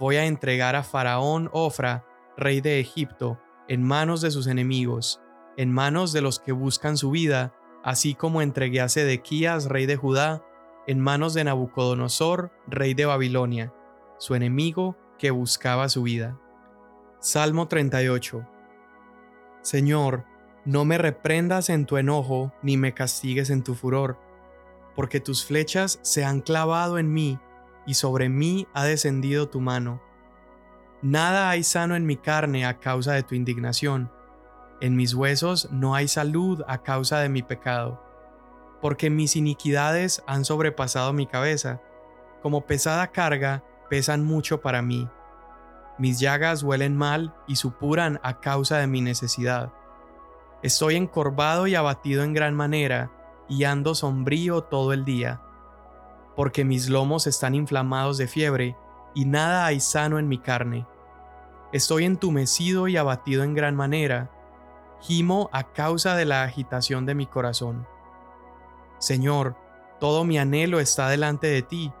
voy 0.00 0.16
a 0.16 0.26
entregar 0.26 0.74
a 0.74 0.82
Faraón 0.82 1.48
Ofra, 1.52 2.04
rey 2.36 2.60
de 2.60 2.80
Egipto, 2.80 3.40
en 3.68 3.84
manos 3.84 4.20
de 4.20 4.32
sus 4.32 4.48
enemigos, 4.48 5.20
en 5.56 5.72
manos 5.72 6.12
de 6.12 6.22
los 6.22 6.40
que 6.40 6.50
buscan 6.50 6.96
su 6.96 7.12
vida, 7.12 7.54
así 7.84 8.14
como 8.16 8.42
entregué 8.42 8.80
a 8.80 8.88
Sedequías, 8.88 9.66
rey 9.66 9.86
de 9.86 9.96
Judá, 9.96 10.44
en 10.86 11.00
manos 11.00 11.34
de 11.34 11.44
Nabucodonosor, 11.44 12.50
rey 12.66 12.94
de 12.94 13.06
Babilonia, 13.06 13.72
su 14.18 14.34
enemigo 14.34 14.96
que 15.18 15.30
buscaba 15.30 15.88
su 15.88 16.02
vida. 16.02 16.38
Salmo 17.20 17.68
38 17.68 18.46
Señor, 19.62 20.24
no 20.64 20.84
me 20.84 20.98
reprendas 20.98 21.70
en 21.70 21.86
tu 21.86 21.96
enojo, 21.96 22.52
ni 22.62 22.76
me 22.76 22.94
castigues 22.94 23.50
en 23.50 23.62
tu 23.62 23.74
furor, 23.74 24.18
porque 24.96 25.20
tus 25.20 25.44
flechas 25.44 26.00
se 26.02 26.24
han 26.24 26.40
clavado 26.40 26.98
en 26.98 27.12
mí, 27.12 27.38
y 27.86 27.94
sobre 27.94 28.28
mí 28.28 28.66
ha 28.74 28.84
descendido 28.84 29.48
tu 29.48 29.60
mano. 29.60 30.02
Nada 31.00 31.50
hay 31.50 31.62
sano 31.62 31.96
en 31.96 32.06
mi 32.06 32.16
carne 32.16 32.66
a 32.66 32.78
causa 32.78 33.12
de 33.12 33.22
tu 33.22 33.34
indignación, 33.34 34.10
en 34.80 34.96
mis 34.96 35.14
huesos 35.14 35.68
no 35.70 35.94
hay 35.94 36.08
salud 36.08 36.62
a 36.66 36.82
causa 36.82 37.20
de 37.20 37.28
mi 37.28 37.42
pecado 37.42 38.11
porque 38.82 39.08
mis 39.08 39.36
iniquidades 39.36 40.22
han 40.26 40.44
sobrepasado 40.44 41.12
mi 41.12 41.26
cabeza, 41.26 41.80
como 42.42 42.66
pesada 42.66 43.12
carga 43.12 43.62
pesan 43.88 44.24
mucho 44.24 44.60
para 44.60 44.82
mí. 44.82 45.08
Mis 45.98 46.18
llagas 46.18 46.64
huelen 46.64 46.96
mal 46.96 47.32
y 47.46 47.56
supuran 47.56 48.18
a 48.24 48.40
causa 48.40 48.78
de 48.78 48.88
mi 48.88 49.00
necesidad. 49.00 49.72
Estoy 50.62 50.96
encorvado 50.96 51.68
y 51.68 51.76
abatido 51.76 52.24
en 52.24 52.34
gran 52.34 52.54
manera, 52.54 53.12
y 53.48 53.64
ando 53.64 53.94
sombrío 53.94 54.64
todo 54.64 54.92
el 54.92 55.04
día, 55.04 55.40
porque 56.34 56.64
mis 56.64 56.88
lomos 56.88 57.26
están 57.28 57.54
inflamados 57.54 58.18
de 58.18 58.26
fiebre, 58.26 58.76
y 59.14 59.26
nada 59.26 59.64
hay 59.64 59.78
sano 59.78 60.18
en 60.18 60.26
mi 60.26 60.38
carne. 60.38 60.86
Estoy 61.72 62.04
entumecido 62.04 62.88
y 62.88 62.96
abatido 62.96 63.44
en 63.44 63.54
gran 63.54 63.76
manera, 63.76 64.30
gimo 65.00 65.50
a 65.52 65.72
causa 65.72 66.16
de 66.16 66.24
la 66.24 66.42
agitación 66.42 67.06
de 67.06 67.14
mi 67.14 67.26
corazón. 67.26 67.86
Señor, 69.02 69.56
todo 69.98 70.22
mi 70.22 70.38
anhelo 70.38 70.78
está 70.78 71.08
delante 71.08 71.48
de 71.48 71.62
ti, 71.62 71.92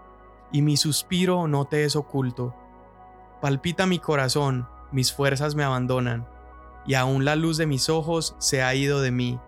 y 0.52 0.62
mi 0.62 0.76
suspiro 0.76 1.48
no 1.48 1.64
te 1.64 1.82
es 1.82 1.96
oculto. 1.96 2.54
Palpita 3.40 3.86
mi 3.86 3.98
corazón, 3.98 4.68
mis 4.92 5.12
fuerzas 5.12 5.56
me 5.56 5.64
abandonan, 5.64 6.28
y 6.86 6.94
aún 6.94 7.24
la 7.24 7.34
luz 7.34 7.56
de 7.56 7.66
mis 7.66 7.88
ojos 7.88 8.36
se 8.38 8.62
ha 8.62 8.72
ido 8.76 9.00
de 9.00 9.10
mí. 9.10 9.40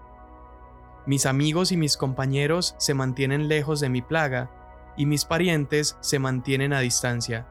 Mis 1.06 1.26
amigos 1.26 1.70
y 1.70 1.76
mis 1.76 1.96
compañeros 1.96 2.74
se 2.78 2.92
mantienen 2.92 3.46
lejos 3.46 3.78
de 3.78 3.88
mi 3.88 4.02
plaga, 4.02 4.50
y 4.96 5.06
mis 5.06 5.24
parientes 5.24 5.96
se 6.00 6.18
mantienen 6.18 6.72
a 6.72 6.80
distancia. 6.80 7.46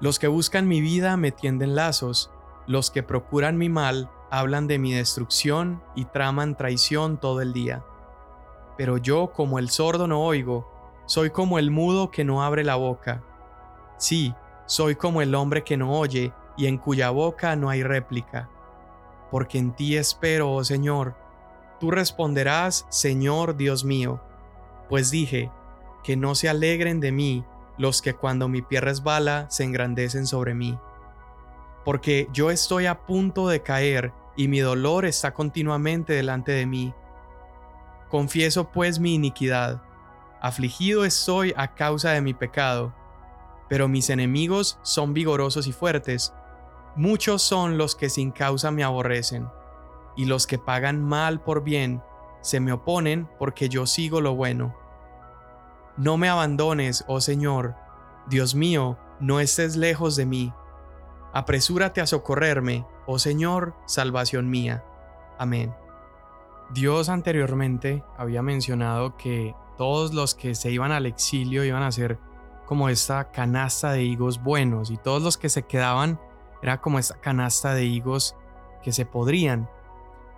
Los 0.00 0.18
que 0.18 0.26
buscan 0.26 0.66
mi 0.66 0.80
vida 0.80 1.16
me 1.16 1.30
tienden 1.30 1.76
lazos, 1.76 2.32
los 2.66 2.90
que 2.90 3.04
procuran 3.04 3.56
mi 3.56 3.68
mal 3.68 4.10
hablan 4.32 4.66
de 4.66 4.80
mi 4.80 4.94
destrucción 4.94 5.80
y 5.94 6.06
traman 6.06 6.56
traición 6.56 7.18
todo 7.18 7.40
el 7.40 7.52
día. 7.52 7.84
Pero 8.78 8.96
yo, 8.96 9.32
como 9.32 9.58
el 9.58 9.68
sordo, 9.68 10.06
no 10.06 10.22
oigo, 10.22 10.66
soy 11.04 11.30
como 11.30 11.58
el 11.58 11.72
mudo 11.72 12.12
que 12.12 12.24
no 12.24 12.44
abre 12.44 12.62
la 12.62 12.76
boca. 12.76 13.24
Sí, 13.98 14.32
soy 14.66 14.94
como 14.94 15.20
el 15.20 15.34
hombre 15.34 15.64
que 15.64 15.76
no 15.76 15.98
oye 15.98 16.32
y 16.56 16.66
en 16.66 16.78
cuya 16.78 17.10
boca 17.10 17.56
no 17.56 17.68
hay 17.70 17.82
réplica. 17.82 18.48
Porque 19.32 19.58
en 19.58 19.74
ti 19.74 19.96
espero, 19.96 20.52
oh 20.52 20.62
Señor. 20.62 21.16
Tú 21.80 21.90
responderás, 21.90 22.86
Señor 22.88 23.56
Dios 23.56 23.84
mío. 23.84 24.20
Pues 24.88 25.10
dije, 25.10 25.50
que 26.04 26.16
no 26.16 26.36
se 26.36 26.48
alegren 26.48 27.00
de 27.00 27.10
mí 27.10 27.44
los 27.78 28.00
que 28.00 28.14
cuando 28.14 28.48
mi 28.48 28.62
pie 28.62 28.80
resbala 28.80 29.50
se 29.50 29.64
engrandecen 29.64 30.26
sobre 30.26 30.54
mí. 30.54 30.78
Porque 31.84 32.28
yo 32.32 32.52
estoy 32.52 32.86
a 32.86 33.06
punto 33.06 33.48
de 33.48 33.62
caer 33.62 34.12
y 34.36 34.46
mi 34.46 34.60
dolor 34.60 35.04
está 35.04 35.34
continuamente 35.34 36.12
delante 36.12 36.52
de 36.52 36.66
mí 36.66 36.94
Confieso 38.08 38.70
pues 38.70 38.98
mi 38.98 39.14
iniquidad. 39.14 39.82
Afligido 40.40 41.04
estoy 41.04 41.52
a 41.56 41.74
causa 41.74 42.10
de 42.10 42.20
mi 42.20 42.34
pecado. 42.34 42.94
Pero 43.68 43.88
mis 43.88 44.08
enemigos 44.08 44.78
son 44.82 45.12
vigorosos 45.12 45.66
y 45.66 45.72
fuertes. 45.72 46.32
Muchos 46.96 47.42
son 47.42 47.76
los 47.76 47.94
que 47.94 48.08
sin 48.08 48.30
causa 48.30 48.70
me 48.70 48.82
aborrecen. 48.82 49.48
Y 50.16 50.24
los 50.24 50.46
que 50.46 50.58
pagan 50.58 51.04
mal 51.04 51.40
por 51.40 51.62
bien 51.62 52.02
se 52.40 52.60
me 52.60 52.72
oponen 52.72 53.28
porque 53.38 53.68
yo 53.68 53.86
sigo 53.86 54.20
lo 54.20 54.34
bueno. 54.34 54.74
No 55.96 56.16
me 56.16 56.28
abandones, 56.28 57.04
oh 57.08 57.20
Señor. 57.20 57.74
Dios 58.28 58.54
mío, 58.54 58.98
no 59.20 59.40
estés 59.40 59.76
lejos 59.76 60.16
de 60.16 60.26
mí. 60.26 60.52
Apresúrate 61.32 62.00
a 62.00 62.06
socorrerme, 62.06 62.86
oh 63.06 63.18
Señor, 63.18 63.74
salvación 63.86 64.48
mía. 64.48 64.84
Amén. 65.38 65.74
Dios 66.70 67.08
anteriormente 67.08 68.04
había 68.16 68.42
mencionado 68.42 69.16
que 69.16 69.54
todos 69.78 70.12
los 70.12 70.34
que 70.34 70.54
se 70.54 70.70
iban 70.70 70.92
al 70.92 71.06
exilio 71.06 71.64
iban 71.64 71.82
a 71.82 71.92
ser 71.92 72.18
como 72.66 72.90
esta 72.90 73.30
canasta 73.30 73.92
de 73.92 74.02
higos 74.02 74.42
buenos 74.42 74.90
y 74.90 74.98
todos 74.98 75.22
los 75.22 75.38
que 75.38 75.48
se 75.48 75.62
quedaban 75.62 76.20
era 76.60 76.80
como 76.80 76.98
esta 76.98 77.18
canasta 77.20 77.72
de 77.72 77.84
higos 77.84 78.36
que 78.82 78.92
se 78.92 79.06
podrían. 79.06 79.70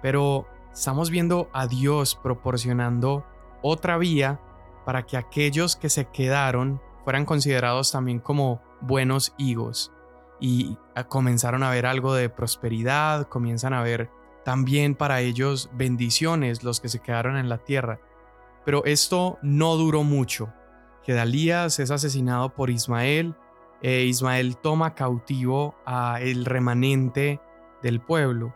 Pero 0.03 0.47
estamos 0.73 1.11
viendo 1.11 1.51
a 1.53 1.67
Dios 1.67 2.15
proporcionando 2.15 3.27
otra 3.63 3.99
vía 3.99 4.41
para 4.85 5.07
que 5.07 5.17
aquellos 5.17 5.75
que 5.75 5.89
se 5.89 6.07
quedaron 6.07 6.81
fueran 7.03 7.25
considerados 7.25 7.91
también 7.91 8.21
como 8.21 8.63
buenos 8.81 9.35
higos 9.37 9.93
y 10.39 10.79
comenzaron 11.09 11.63
a 11.63 11.71
ver 11.71 11.87
algo 11.87 12.15
de 12.15 12.29
prosperidad, 12.29 13.29
comienzan 13.29 13.75
a 13.75 13.83
ver 13.83 14.11
también 14.45 14.95
para 14.95 15.21
ellos 15.21 15.71
bendiciones 15.73 16.63
los 16.63 16.81
que 16.81 16.89
se 16.89 17.01
quedaron 17.01 17.37
en 17.37 17.49
la 17.49 17.59
tierra. 17.59 18.01
Pero 18.65 18.85
esto 18.85 19.39
no 19.43 19.77
duró 19.77 20.03
mucho. 20.03 20.53
Gedalías 21.05 21.79
es 21.79 21.91
asesinado 21.91 22.55
por 22.55 22.71
Ismael 22.71 23.35
e 23.83 24.05
Ismael 24.05 24.57
toma 24.57 24.95
cautivo 24.95 25.75
a 25.87 26.21
el 26.21 26.45
remanente 26.45 27.41
del 27.83 28.01
pueblo 28.01 28.55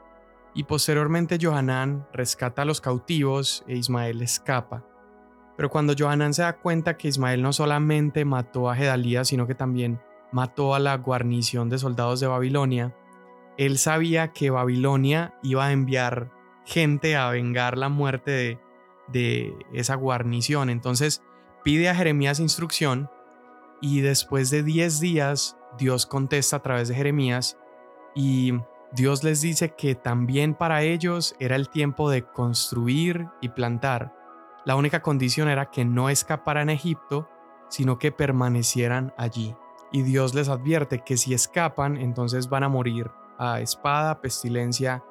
y 0.54 0.64
posteriormente 0.64 1.38
Johanán 1.40 2.06
rescata 2.12 2.62
a 2.62 2.64
los 2.64 2.80
cautivos 2.80 3.64
e 3.66 3.76
Ismael 3.76 4.22
escapa. 4.22 4.84
Pero 5.56 5.70
cuando 5.70 5.94
Johanán 5.98 6.34
se 6.34 6.42
da 6.42 6.56
cuenta 6.56 6.96
que 6.96 7.08
Ismael 7.08 7.42
no 7.42 7.52
solamente 7.52 8.24
mató 8.24 8.70
a 8.70 8.76
Gedalías, 8.76 9.28
sino 9.28 9.46
que 9.46 9.54
también 9.54 10.00
mató 10.32 10.74
a 10.74 10.78
la 10.78 10.96
guarnición 10.96 11.68
de 11.68 11.78
soldados 11.78 12.20
de 12.20 12.26
Babilonia, 12.26 12.94
él 13.56 13.78
sabía 13.78 14.32
que 14.32 14.50
Babilonia 14.50 15.34
iba 15.42 15.66
a 15.66 15.72
enviar 15.72 16.30
gente 16.64 17.16
a 17.16 17.30
vengar 17.30 17.78
la 17.78 17.88
muerte 17.88 18.58
de, 19.08 19.54
esa 19.72 19.94
guarnición. 19.94 20.70
Entonces 20.70 21.22
pide 21.62 21.88
a 21.88 21.94
Jeremías 21.94 22.40
instrucción 22.40 23.10
y 23.80 24.00
después 24.00 24.50
de 24.50 24.62
10 24.62 25.00
días 25.00 25.56
Dios 25.78 26.06
contesta 26.06 26.56
a 26.56 26.62
través 26.62 26.88
de 26.88 26.94
Jeremías 26.94 27.58
y 28.14 28.54
Dios 28.92 29.24
les 29.24 29.40
dice 29.40 29.74
que 29.76 29.94
también 29.94 30.54
para 30.54 30.82
ellos 30.82 31.34
era 31.40 31.56
el 31.56 31.68
tiempo 31.68 32.10
de 32.10 32.22
construir 32.22 33.26
y 33.40 33.48
plantar. 33.48 34.14
La 34.64 34.76
única 34.76 35.02
condición 35.02 35.48
era 35.48 35.70
que 35.70 35.84
no 35.84 36.08
escaparan 36.08 36.68
a 36.68 36.74
Egipto, 36.74 37.28
sino 37.68 37.98
que 37.98 38.12
permanecieran 38.12 39.12
allí. 39.18 39.54
Y 39.90 40.02
Dios 40.02 40.34
les 40.34 40.48
advierte 40.48 41.00
que 41.00 41.16
si 41.16 41.34
escapan, 41.34 41.96
entonces 41.96 42.48
van 42.48 42.62
a 42.62 42.68
morir 42.68 43.10
a 43.38 43.60
espada, 43.60 44.20
pestilencia 44.20 45.04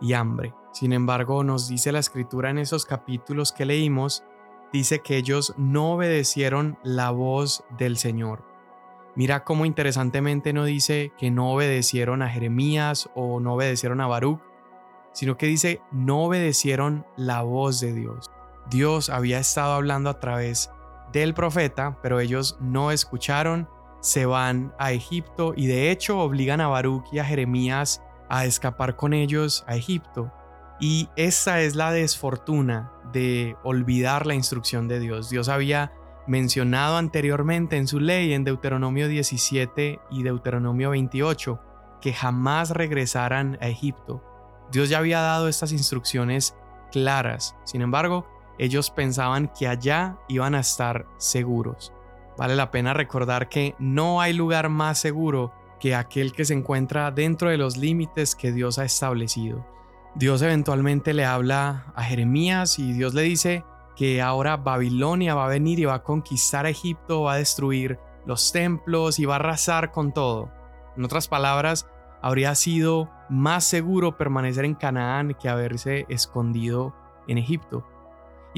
y 0.00 0.12
hambre. 0.12 0.54
Sin 0.72 0.92
embargo, 0.92 1.44
nos 1.44 1.68
dice 1.68 1.92
la 1.92 1.98
escritura 1.98 2.50
en 2.50 2.58
esos 2.58 2.84
capítulos 2.84 3.52
que 3.52 3.64
leímos, 3.64 4.24
dice 4.72 5.00
que 5.00 5.16
ellos 5.16 5.54
no 5.56 5.92
obedecieron 5.92 6.78
la 6.82 7.10
voz 7.10 7.64
del 7.78 7.96
Señor. 7.96 8.44
Mira 9.14 9.42
cómo 9.42 9.64
interesantemente 9.64 10.52
no 10.52 10.64
dice 10.64 11.12
que 11.18 11.30
no 11.30 11.50
obedecieron 11.52 12.22
a 12.22 12.28
Jeremías 12.28 13.10
o 13.14 13.40
no 13.40 13.54
obedecieron 13.54 14.00
a 14.00 14.06
Baruch, 14.06 14.40
sino 15.12 15.36
que 15.36 15.46
dice 15.46 15.80
no 15.90 16.24
obedecieron 16.24 17.04
la 17.16 17.42
voz 17.42 17.80
de 17.80 17.92
Dios. 17.92 18.30
Dios 18.70 19.10
había 19.10 19.40
estado 19.40 19.72
hablando 19.72 20.10
a 20.10 20.20
través 20.20 20.70
del 21.12 21.34
profeta, 21.34 21.98
pero 22.02 22.20
ellos 22.20 22.58
no 22.60 22.92
escucharon, 22.92 23.68
se 24.00 24.26
van 24.26 24.72
a 24.78 24.92
Egipto 24.92 25.54
y 25.56 25.66
de 25.66 25.90
hecho 25.90 26.20
obligan 26.20 26.60
a 26.60 26.68
Baruch 26.68 27.06
y 27.12 27.18
a 27.18 27.24
Jeremías 27.24 28.02
a 28.28 28.44
escapar 28.44 28.96
con 28.96 29.12
ellos 29.12 29.64
a 29.66 29.76
Egipto. 29.76 30.32
Y 30.80 31.08
esa 31.16 31.60
es 31.60 31.74
la 31.74 31.90
desfortuna 31.90 32.92
de 33.12 33.56
olvidar 33.64 34.26
la 34.26 34.34
instrucción 34.34 34.86
de 34.86 35.00
Dios. 35.00 35.30
Dios 35.30 35.48
había 35.48 35.92
mencionado 36.26 36.98
anteriormente 36.98 37.76
en 37.76 37.88
su 37.88 38.00
ley 38.00 38.34
en 38.34 38.44
Deuteronomio 38.44 39.08
17 39.08 40.00
y 40.10 40.22
Deuteronomio 40.22 40.90
28 40.90 41.60
que 42.00 42.12
jamás 42.12 42.70
regresaran 42.70 43.58
a 43.60 43.68
Egipto. 43.68 44.22
Dios 44.70 44.88
ya 44.88 44.98
había 44.98 45.20
dado 45.20 45.48
estas 45.48 45.72
instrucciones 45.72 46.54
claras. 46.92 47.56
Sin 47.64 47.82
embargo, 47.82 48.26
ellos 48.58 48.90
pensaban 48.90 49.50
que 49.58 49.66
allá 49.66 50.18
iban 50.28 50.54
a 50.54 50.60
estar 50.60 51.06
seguros. 51.16 51.92
Vale 52.38 52.54
la 52.54 52.70
pena 52.70 52.94
recordar 52.94 53.48
que 53.48 53.74
no 53.80 54.20
hay 54.20 54.32
lugar 54.32 54.68
más 54.68 54.98
seguro 54.98 55.52
que 55.80 55.96
aquel 55.96 56.32
que 56.32 56.44
se 56.44 56.54
encuentra 56.54 57.10
dentro 57.10 57.50
de 57.50 57.58
los 57.58 57.76
límites 57.76 58.36
que 58.36 58.52
Dios 58.52 58.78
ha 58.78 58.84
establecido. 58.84 59.66
Dios 60.14 60.40
eventualmente 60.42 61.14
le 61.14 61.24
habla 61.24 61.92
a 61.96 62.04
Jeremías 62.04 62.78
y 62.78 62.92
Dios 62.92 63.12
le 63.12 63.22
dice 63.22 63.64
que 63.96 64.22
ahora 64.22 64.56
Babilonia 64.56 65.34
va 65.34 65.46
a 65.46 65.48
venir 65.48 65.80
y 65.80 65.84
va 65.84 65.94
a 65.94 66.02
conquistar 66.04 66.66
Egipto, 66.66 67.22
va 67.22 67.32
a 67.34 67.38
destruir 67.38 67.98
los 68.24 68.52
templos 68.52 69.18
y 69.18 69.24
va 69.24 69.34
a 69.34 69.38
arrasar 69.38 69.90
con 69.90 70.12
todo. 70.12 70.50
En 70.96 71.04
otras 71.04 71.26
palabras, 71.26 71.88
habría 72.22 72.54
sido 72.54 73.10
más 73.28 73.64
seguro 73.64 74.16
permanecer 74.16 74.64
en 74.64 74.74
Canaán 74.74 75.34
que 75.34 75.48
haberse 75.48 76.06
escondido 76.08 76.94
en 77.26 77.38
Egipto. 77.38 77.84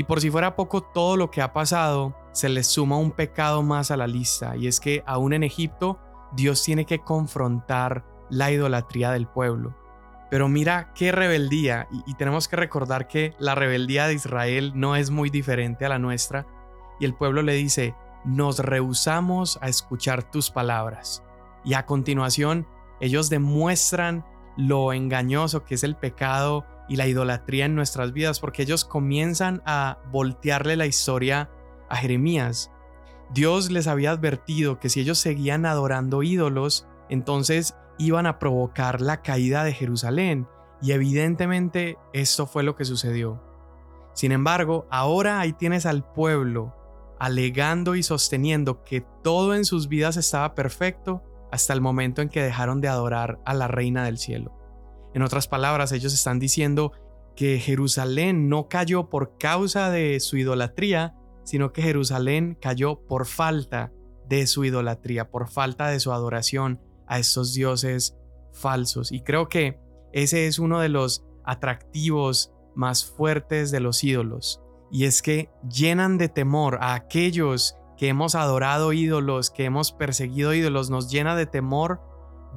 Y 0.01 0.05
por 0.05 0.23
si 0.23 0.31
fuera 0.31 0.57
poco 0.57 0.83
todo 0.83 1.19
lo 1.19 1.31
que 1.31 1.43
ha 1.43 1.53
pasado, 1.53 2.17
se 2.33 2.49
le 2.49 2.65
suma 2.65 2.97
un 2.97 3.11
pecado 3.11 3.63
más 3.63 3.91
a 3.91 3.99
la 3.99 4.07
lista, 4.07 4.57
y 4.57 4.67
es 4.67 4.81
que 4.81 5.03
aún 5.05 5.35
en 5.35 5.43
Egipto 5.43 5.99
Dios 6.33 6.63
tiene 6.65 6.87
que 6.87 7.01
confrontar 7.01 8.07
la 8.31 8.51
idolatría 8.51 9.11
del 9.11 9.27
pueblo. 9.27 9.77
Pero 10.31 10.49
mira 10.49 10.95
qué 10.95 11.13
rebeldía, 11.13 11.87
y, 12.07 12.15
tenemos 12.15 12.49
que 12.49 12.57
recordar 12.57 13.09
que 13.09 13.35
la 13.39 13.55
rebeldía 13.55 14.07
de 14.07 14.15
Israel 14.15 14.73
no 14.75 14.97
es 14.97 15.11
muy 15.11 15.29
diferente 15.29 15.85
a 15.85 15.91
la 15.91 15.99
nuestra, 15.99 16.47
y 16.99 17.05
el 17.05 17.13
pueblo 17.13 17.43
le 17.43 17.53
dice, 17.53 17.95
nos 18.25 18.59
rehusamos 18.59 19.59
a 19.61 19.69
escuchar 19.69 20.23
tus 20.23 20.51
palabras. 20.51 21.23
Y 21.63 21.75
a 21.75 21.85
continuación, 21.85 22.67
ellos 23.01 23.29
demuestran 23.29 24.25
lo 24.57 24.95
engañoso 24.95 25.63
que 25.63 25.75
es 25.75 25.85
el 25.85 25.95
pecado 25.95 26.65
y 26.91 26.97
la 26.97 27.07
idolatría 27.07 27.67
en 27.67 27.77
nuestras 27.77 28.13
vidas, 28.13 28.41
porque 28.41 28.63
ellos 28.63 28.85
comienzan 28.85 29.63
a 29.65 29.99
voltearle 30.11 30.77
la 30.77 30.87
historia 30.87 31.49
a 31.89 31.97
Jeremías. 31.97 32.73
Dios 33.33 33.71
les 33.71 33.87
había 33.87 34.11
advertido 34.11 34.81
que 34.81 34.89
si 34.89 35.01
ellos 35.01 35.19
seguían 35.19 35.67
adorando 35.67 36.25
ídolos, 36.25 36.89
entonces 37.09 37.77
iban 37.97 38.27
a 38.27 38.41
provocar 38.41 39.01
la 39.01 39.23
caída 39.23 39.63
de 39.63 39.73
Jerusalén, 39.73 40.49
y 40.83 40.91
evidentemente 40.91 41.97
esto 42.13 42.47
fue 42.47 42.65
lo 42.65 42.75
que 42.75 42.85
sucedió. 42.85 43.41
Sin 44.13 44.33
embargo, 44.33 44.89
ahora 44.91 45.39
ahí 45.39 45.53
tienes 45.53 45.87
al 45.87 46.05
pueblo 46.05 46.75
alegando 47.21 47.95
y 47.95 48.03
sosteniendo 48.03 48.83
que 48.83 49.05
todo 49.23 49.55
en 49.55 49.65
sus 49.65 49.87
vidas 49.87 50.17
estaba 50.17 50.57
perfecto 50.57 51.23
hasta 51.53 51.73
el 51.73 51.81
momento 51.81 52.21
en 52.21 52.31
que 52.31 52.43
dejaron 52.43 52.81
de 52.81 52.89
adorar 52.89 53.39
a 53.45 53.55
la 53.55 53.69
reina 53.69 54.05
del 54.05 54.19
cielo. 54.19 54.60
En 55.15 55.23
otras 55.23 55.49
palabras, 55.49 55.93
ellos 55.93 56.15
están 56.15 56.39
diciendo 56.39 56.93
que 57.37 57.59
Jerusalén 57.59 58.49
no 58.49 58.69
cayó 58.69 59.09
por 59.09 59.39
causa 59.39 59.91
de 59.91 60.21
su 60.21 60.37
idolatría, 60.37 61.15
sino 61.45 61.73
que 61.73 61.83
Jerusalén 61.83 62.57
cayó 62.61 63.01
por 63.07 63.27
falta 63.27 63.93
de 64.29 64.47
su 64.47 64.65
idolatría, 64.65 65.31
por 65.31 65.49
falta 65.49 65.89
de 65.89 66.01
su 66.01 66.13
adoración 66.13 66.81
a 67.07 67.19
estos 67.19 67.53
dioses 67.55 68.17
falsos. 68.53 69.11
Y 69.11 69.23
creo 69.23 69.49
que 69.49 69.81
ese 70.13 70.47
es 70.47 70.59
uno 70.59 70.81
de 70.81 70.89
los 70.89 71.25
atractivos 71.45 72.53
más 72.75 73.05
fuertes 73.05 73.71
de 73.71 73.81
los 73.81 74.05
ídolos. 74.05 74.61
Y 74.93 75.05
es 75.05 75.23
que 75.23 75.51
llenan 75.69 76.19
de 76.19 76.29
temor 76.29 76.79
a 76.81 76.95
aquellos 76.95 77.77
que 77.97 78.09
hemos 78.09 78.35
adorado 78.35 78.93
ídolos, 78.93 79.51
que 79.51 79.65
hemos 79.65 79.93
perseguido 79.93 80.55
ídolos, 80.55 80.91
nos 80.91 81.11
llena 81.11 81.37
de 81.37 81.47
temor 81.47 82.01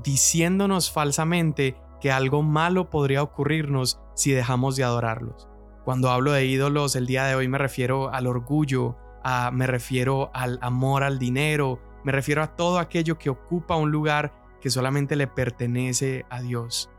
diciéndonos 0.03 0.91
falsamente 0.91 1.75
que 2.03 2.11
algo 2.11 2.43
malo 2.43 2.89
podría 2.89 3.23
ocurrirnos 3.23 3.97
si 4.13 4.33
dejamos 4.33 4.75
de 4.75 4.83
adorarlos. 4.83 5.47
Cuando 5.85 6.11
hablo 6.11 6.33
de 6.33 6.45
ídolos 6.45 6.97
el 6.97 7.07
día 7.07 7.23
de 7.23 7.35
hoy 7.35 7.47
me 7.47 7.57
refiero 7.57 8.13
al 8.13 8.27
orgullo, 8.27 8.97
a, 9.23 9.51
me 9.51 9.67
refiero 9.67 10.29
al 10.33 10.59
amor 10.61 11.03
al 11.03 11.17
dinero, 11.17 11.79
me 12.03 12.11
refiero 12.11 12.43
a 12.43 12.57
todo 12.57 12.79
aquello 12.79 13.17
que 13.17 13.29
ocupa 13.29 13.77
un 13.77 13.91
lugar 13.91 14.33
que 14.59 14.69
solamente 14.69 15.15
le 15.15 15.27
pertenece 15.27 16.25
a 16.29 16.41
Dios. 16.41 16.89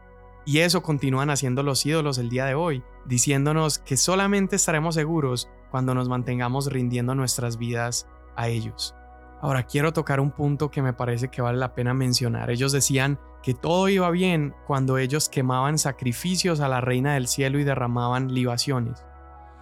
Y 0.47 0.61
eso 0.61 0.83
continúan 0.83 1.29
haciendo 1.29 1.63
los 1.63 1.85
ídolos 1.85 2.17
el 2.17 2.31
día 2.31 2.47
de 2.47 2.55
hoy, 2.55 2.83
diciéndonos 3.05 3.81
que 3.81 3.99
solamente 3.99 4.57
estaremos 4.57 4.95
seguros 4.95 5.51
cuando 5.71 5.95
nos 5.95 6.09
mantengamos 6.09 6.73
rindiendo 6.73 7.15
nuestras 7.15 7.59
vidas 7.59 8.09
a 8.37 8.49
ellos. 8.49 8.95
Ahora 9.43 9.65
quiero 9.65 9.93
tocar 9.93 10.19
un 10.19 10.31
punto 10.31 10.71
que 10.71 10.81
me 10.81 10.95
parece 10.95 11.29
que 11.29 11.43
vale 11.43 11.59
la 11.59 11.75
pena 11.75 11.93
mencionar. 11.93 12.49
Ellos 12.49 12.73
decían 12.73 13.19
que 13.45 13.53
todo 13.53 13.91
iba 13.91 14.11
bien 14.11 14.55
cuando 14.67 14.97
ellos 14.97 15.29
quemaban 15.29 15.77
sacrificios 15.77 16.61
a 16.61 16.69
la 16.69 16.81
reina 16.81 17.13
del 17.13 17.29
cielo 17.29 17.59
y 17.59 17.65
derramaban 17.65 18.33
libaciones. 18.33 19.05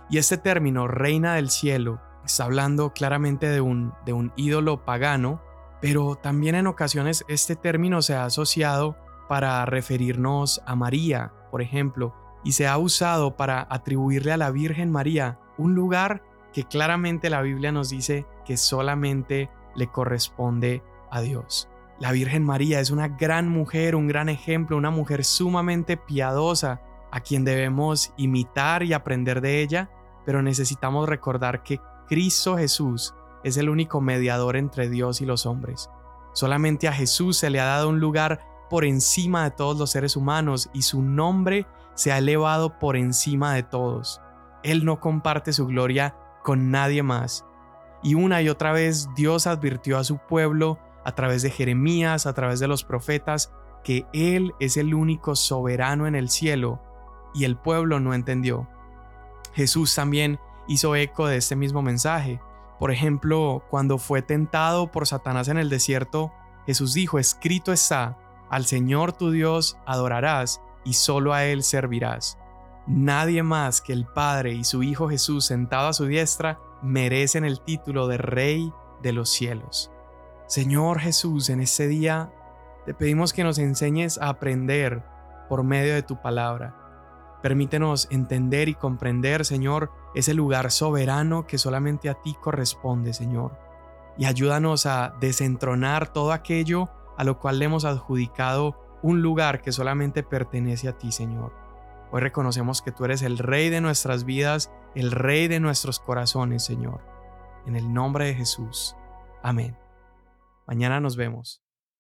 Y 0.09 0.19
este 0.19 0.39
término, 0.39 0.87
reina 0.87 1.35
del 1.35 1.51
cielo, 1.51 2.01
está 2.25 2.45
hablando 2.45 2.93
claramente 2.93 3.49
de 3.49 3.61
un, 3.61 3.93
de 4.07 4.13
un 4.13 4.33
ídolo 4.37 4.85
pagano, 4.85 5.43
pero 5.81 6.15
también 6.15 6.55
en 6.55 6.69
ocasiones 6.69 7.25
este 7.27 7.57
término 7.57 8.03
se 8.03 8.15
ha 8.15 8.25
asociado 8.25 8.97
para 9.29 9.67
referirnos 9.67 10.63
a 10.65 10.77
María, 10.77 11.33
por 11.51 11.61
ejemplo, 11.61 12.15
y 12.45 12.53
se 12.53 12.69
ha 12.69 12.79
usado 12.79 13.37
para 13.37 13.67
atribuirle 13.69 14.31
a 14.31 14.37
la 14.37 14.53
Virgen 14.53 14.93
María 14.93 15.41
un 15.59 15.75
lugar 15.75 16.23
que 16.53 16.63
claramente 16.63 17.31
la 17.31 17.43
Biblia 17.43 17.73
nos 17.73 17.91
dice 17.91 18.27
que 18.45 18.57
solamente 18.57 19.51
le 19.75 19.89
corresponde 19.89 20.85
a 21.11 21.21
Dios. 21.21 21.69
La 22.03 22.11
Virgen 22.11 22.43
María 22.43 22.81
es 22.81 22.91
una 22.91 23.07
gran 23.07 23.49
mujer, 23.49 23.95
un 23.95 24.09
gran 24.09 24.29
ejemplo, 24.29 24.77
una 24.77 24.91
mujer 24.91 25.25
sumamente 25.25 25.97
piadosa, 25.97 26.81
a 27.13 27.21
quien 27.21 27.45
debemos 27.45 28.13
imitar 28.17 28.83
y 28.83 28.93
aprender 28.93 29.41
de 29.41 29.63
ella, 29.63 29.89
pero 30.27 30.43
necesitamos 30.43 31.09
recordar 31.09 31.63
que 31.63 31.81
Cristo 32.09 32.57
Jesús 32.59 33.15
es 33.45 33.57
el 33.57 33.71
único 33.71 34.01
mediador 34.01 34.57
entre 34.57 34.91
Dios 34.91 35.21
y 35.21 35.27
los 35.27 35.47
hombres. 35.47 35.91
Solamente 36.33 36.89
a 36.89 36.93
Jesús 36.93 37.37
se 37.37 37.51
le 37.51 37.61
ha 37.61 37.67
dado 37.67 37.89
un 37.89 38.01
lugar 38.01 38.41
por 38.69 38.85
encima 38.85 39.45
de 39.45 39.53
todos 39.53 39.79
los 39.79 39.93
seres 39.93 40.17
humanos 40.17 40.71
y 40.73 40.83
su 40.83 41.03
nombre 41.03 41.69
se 41.95 42.11
ha 42.11 42.19
elevado 42.19 42.81
por 42.81 42.97
encima 42.97 43.55
de 43.55 43.63
todos. 43.63 44.21
Él 44.65 44.85
no 44.85 44.99
comparte 44.99 45.53
su 45.53 45.69
gloria 45.69 46.17
con 46.43 46.73
nadie 46.73 47.05
más. 47.05 47.47
Y 48.03 48.17
una 48.17 48.43
y 48.43 48.49
otra 48.49 48.73
vez 48.73 49.09
Dios 49.15 49.47
advirtió 49.47 49.99
a 49.99 50.03
su 50.03 50.19
pueblo 50.19 50.81
a 51.05 51.15
través 51.15 51.43
de 51.43 51.51
Jeremías, 51.51 52.27
a 52.27 52.35
través 52.35 52.61
de 52.61 52.69
los 52.69 52.85
profetas, 52.85 53.53
que 53.85 54.07
Él 54.13 54.55
es 54.61 54.77
el 54.77 54.95
único 54.95 55.35
soberano 55.35 56.07
en 56.07 56.15
el 56.15 56.29
cielo, 56.29 56.81
y 57.35 57.45
el 57.45 57.57
pueblo 57.57 58.01
no 58.01 58.15
entendió. 58.15 58.69
Jesús 59.55 59.95
también 59.95 60.39
hizo 60.69 60.95
eco 60.97 61.27
de 61.27 61.37
este 61.37 61.57
mismo 61.57 61.83
mensaje. 61.83 62.41
Por 62.79 62.91
ejemplo, 62.91 63.63
cuando 63.71 63.99
fue 63.99 64.23
tentado 64.23 64.91
por 64.91 65.07
Satanás 65.07 65.49
en 65.49 65.59
el 65.59 65.69
desierto, 65.69 66.33
Jesús 66.67 66.95
dijo, 66.95 67.19
escrito 67.19 67.73
está, 67.73 68.19
al 68.51 68.67
Señor 68.67 69.13
tu 69.13 69.31
Dios 69.31 69.79
adorarás 69.87 70.61
y 70.85 70.95
solo 70.95 71.33
a 71.33 71.45
Él 71.45 71.63
servirás. 71.63 72.39
Nadie 72.87 73.43
más 73.43 73.81
que 73.81 73.93
el 73.93 74.07
Padre 74.07 74.53
y 74.55 74.65
su 74.65 74.83
Hijo 74.83 75.09
Jesús 75.09 75.47
sentado 75.47 75.89
a 75.89 75.93
su 75.93 76.07
diestra 76.07 76.59
merecen 76.83 77.45
el 77.45 77.61
título 77.61 78.09
de 78.09 78.19
Rey 78.19 78.73
de 79.03 79.13
los 79.13 79.31
cielos. 79.31 79.91
Señor 80.53 81.01
Jesús, 81.01 81.49
en 81.49 81.61
este 81.61 81.89
día 81.89 82.31
te 82.85 82.93
pedimos 82.93 83.33
que 83.33 83.43
nos 83.43 83.57
enseñes 83.57 84.19
a 84.19 84.29
aprender 84.29 85.03
por 85.49 85.65
medio 85.65 85.95
de 85.95 86.03
tu 86.03 86.21
palabra. 86.21 86.77
Permítenos 87.43 88.07
entender 88.11 88.69
y 88.69 88.75
comprender, 88.75 89.47
Señor, 89.47 89.91
ese 90.15 90.35
lugar 90.35 90.71
soberano 90.71 91.47
que 91.47 91.57
solamente 91.57 92.11
a 92.11 92.21
ti 92.21 92.37
corresponde, 92.39 93.15
Señor. 93.15 93.59
Y 94.19 94.27
ayúdanos 94.27 94.85
a 94.85 95.15
desentronar 95.21 96.13
todo 96.13 96.33
aquello 96.33 96.91
a 97.17 97.25
lo 97.25 97.39
cual 97.39 97.59
le 97.59 97.65
hemos 97.65 97.87
adjudicado 97.87 98.79
un 99.01 99.23
lugar 99.23 99.63
que 99.63 99.73
solamente 99.73 100.23
pertenece 100.23 100.87
a 100.87 100.99
ti, 100.99 101.13
Señor. 101.13 101.55
Hoy 102.11 102.21
reconocemos 102.21 102.83
que 102.83 102.93
tú 102.93 103.07
eres 103.07 103.23
el 103.23 103.39
Rey 103.39 103.71
de 103.71 103.81
nuestras 103.81 104.27
vidas, 104.27 104.71
el 104.95 105.13
Rey 105.13 105.49
de 105.49 105.61
nuestros 105.61 105.99
corazones, 105.99 106.63
Señor. 106.63 107.01
En 107.65 107.75
el 107.75 107.95
nombre 107.95 108.27
de 108.27 108.35
Jesús. 108.35 108.95
Amén. 109.43 109.82
Mañana 110.67 111.01
nos 111.01 111.17
vemos. 111.17 111.62